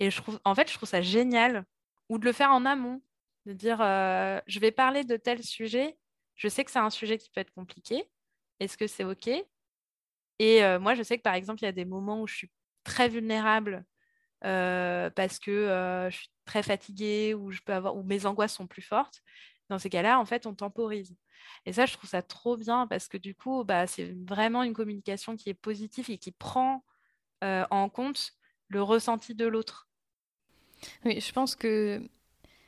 Et 0.00 0.08
en 0.44 0.54
fait, 0.54 0.70
je 0.70 0.74
trouve 0.74 0.88
ça 0.88 1.02
génial. 1.02 1.66
Ou 2.08 2.18
de 2.18 2.24
le 2.24 2.32
faire 2.32 2.52
en 2.52 2.64
amont, 2.64 3.02
de 3.46 3.52
dire 3.52 3.80
euh, 3.80 4.40
je 4.46 4.58
vais 4.60 4.70
parler 4.70 5.04
de 5.04 5.16
tel 5.16 5.42
sujet, 5.42 5.96
je 6.34 6.48
sais 6.48 6.64
que 6.64 6.70
c'est 6.70 6.78
un 6.78 6.90
sujet 6.90 7.18
qui 7.18 7.30
peut 7.30 7.40
être 7.40 7.52
compliqué, 7.52 8.04
Est-ce 8.60 8.76
que 8.76 8.86
c'est 8.86 9.04
OK? 9.04 9.28
Et 10.40 10.78
moi, 10.78 10.94
je 10.94 11.02
sais 11.02 11.16
que 11.16 11.22
par 11.22 11.34
exemple, 11.34 11.60
il 11.62 11.66
y 11.66 11.68
a 11.68 11.72
des 11.72 11.84
moments 11.84 12.20
où 12.20 12.26
je 12.26 12.34
suis 12.34 12.50
très 12.82 13.08
vulnérable 13.08 13.84
parce 14.40 15.38
que 15.38 16.08
je 16.10 16.16
suis 16.16 16.30
très 16.44 16.62
fatiguée 16.62 17.34
ou 17.34 17.52
je 17.52 17.60
peux 17.60 17.72
avoir 17.72 17.96
ou 17.96 18.02
mes 18.02 18.26
angoisses 18.26 18.54
sont 18.54 18.66
plus 18.66 18.82
fortes. 18.82 19.22
Dans 19.68 19.78
ces 19.78 19.88
cas-là, 19.90 20.18
en 20.18 20.24
fait, 20.24 20.46
on 20.46 20.54
temporise. 20.54 21.16
Et 21.66 21.72
ça, 21.72 21.86
je 21.86 21.92
trouve 21.94 22.10
ça 22.10 22.20
trop 22.20 22.56
bien 22.56 22.88
parce 22.88 23.06
que 23.06 23.16
du 23.16 23.34
coup, 23.34 23.62
bah, 23.64 23.86
c'est 23.86 24.12
vraiment 24.28 24.64
une 24.64 24.74
communication 24.74 25.36
qui 25.36 25.50
est 25.50 25.54
positive 25.54 26.10
et 26.10 26.18
qui 26.18 26.32
prend 26.32 26.84
en 27.42 27.88
compte 27.88 28.32
le 28.68 28.82
ressenti 28.82 29.36
de 29.36 29.46
l'autre. 29.46 29.88
Oui, 31.04 31.20
je 31.20 31.32
pense 31.32 31.54
que 31.54 32.02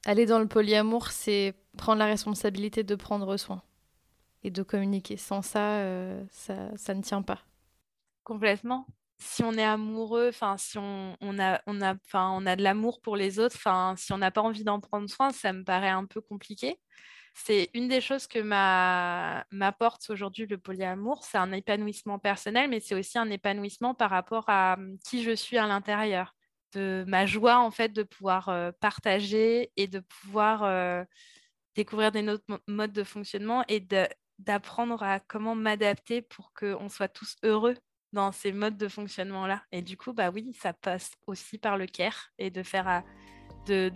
aller 0.07 0.25
dans 0.25 0.39
le 0.39 0.49
polyamour, 0.49 1.09
c'est 1.09 1.55
prendre 1.77 1.99
la 1.99 2.07
responsabilité 2.07 2.83
de 2.83 2.95
prendre 2.95 3.37
soin 3.37 3.63
et 4.43 4.51
de 4.51 4.63
communiquer. 4.63 5.19
Sans 5.19 5.43
ça, 5.43 5.83
ça, 6.31 6.71
ça 6.77 6.95
ne 6.95 7.03
tient 7.03 7.23
pas. 7.23 7.41
Complètement 8.25 8.87
si 9.19 9.43
on 9.43 9.53
est 9.55 9.65
amoureux, 9.65 10.29
enfin 10.29 10.57
si 10.59 10.79
on, 10.79 11.17
a, 11.39 11.61
on, 11.67 11.81
a, 11.83 11.95
on 12.13 12.47
a 12.47 12.57
de 12.57 12.63
l'amour 12.63 13.01
pour 13.01 13.17
les 13.17 13.39
autres, 13.39 13.57
enfin 13.57 13.95
si 13.97 14.13
on 14.13 14.19
n'a 14.19 14.31
pas 14.31 14.43
envie 14.43 14.65
d'en 14.65 14.81
prendre 14.81 15.09
soin, 15.09 15.31
ça 15.31 15.53
me 15.53 15.65
paraît 15.65 15.89
un 15.89 16.05
peu 16.05 16.21
compliqué. 16.21 16.79
C'est 17.35 17.71
une 17.75 17.89
des 17.89 18.01
choses 18.01 18.27
que 18.27 18.41
m'apporte 19.51 20.09
aujourd'hui 20.11 20.47
le 20.47 20.59
polyamour, 20.59 21.25
c'est 21.25 21.39
un 21.39 21.53
épanouissement 21.53 22.19
personnel, 22.19 22.71
mais 22.71 22.81
c'est 22.81 22.95
aussi 22.95 23.19
un 23.19 23.31
épanouissement 23.31 23.95
par 23.95 24.11
rapport 24.11 24.45
à 24.49 24.75
hum, 24.75 24.99
qui 25.05 25.23
je 25.23 25.33
suis 25.33 25.59
à 25.59 25.67
l'intérieur, 25.67 26.35
de 26.77 27.05
ma 27.09 27.25
joie 27.25 27.59
en 27.59 27.71
fait 27.71 27.89
de 27.89 28.03
pouvoir 28.03 28.49
euh, 28.51 28.71
partager 28.81 29.73
et 29.77 29.87
de 29.87 30.01
pouvoir 30.01 30.63
euh, 30.63 31.05
découvrir 31.75 32.13
des 32.13 32.29
autres 32.29 32.45
modes 32.69 32.93
de 32.93 33.03
fonctionnement 33.03 33.65
et 33.69 33.81
d'apprendre 34.39 35.03
à 35.03 35.19
comment 35.21 35.55
m'adapter 35.55 36.21
pour 36.21 36.53
qu'on 36.53 36.89
soit 36.89 37.09
tous 37.09 37.37
heureux 37.43 37.77
dans 38.13 38.31
ces 38.31 38.53
modes 38.53 38.77
de 38.77 38.89
fonctionnement-là. 38.89 39.63
Et 39.73 39.83
du 39.83 39.97
coup, 39.97 40.13
bah 40.13 40.31
oui, 40.31 40.55
ça 40.61 40.73
passe 40.73 41.11
aussi 41.27 41.59
par 41.59 41.77
le 41.77 41.87
care 41.87 42.31
et 42.39 42.51
de 42.51 42.63
faire 42.63 43.03
de, 43.67 43.91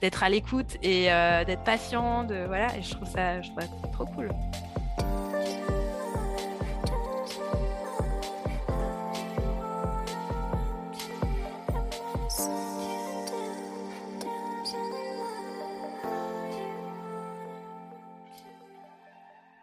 d'être 0.00 0.22
à 0.22 0.28
l'écoute 0.28 0.76
et 0.82 1.12
euh, 1.12 1.44
d'être 1.44 1.64
patient, 1.64 2.24
de 2.24 2.44
voilà. 2.46 2.76
Et 2.76 2.82
je 2.82 2.90
trouve 2.92 3.08
ça, 3.08 3.40
je 3.40 3.50
trouve 3.50 3.62
ça 3.62 3.88
trop 3.92 4.06
cool. 4.06 4.28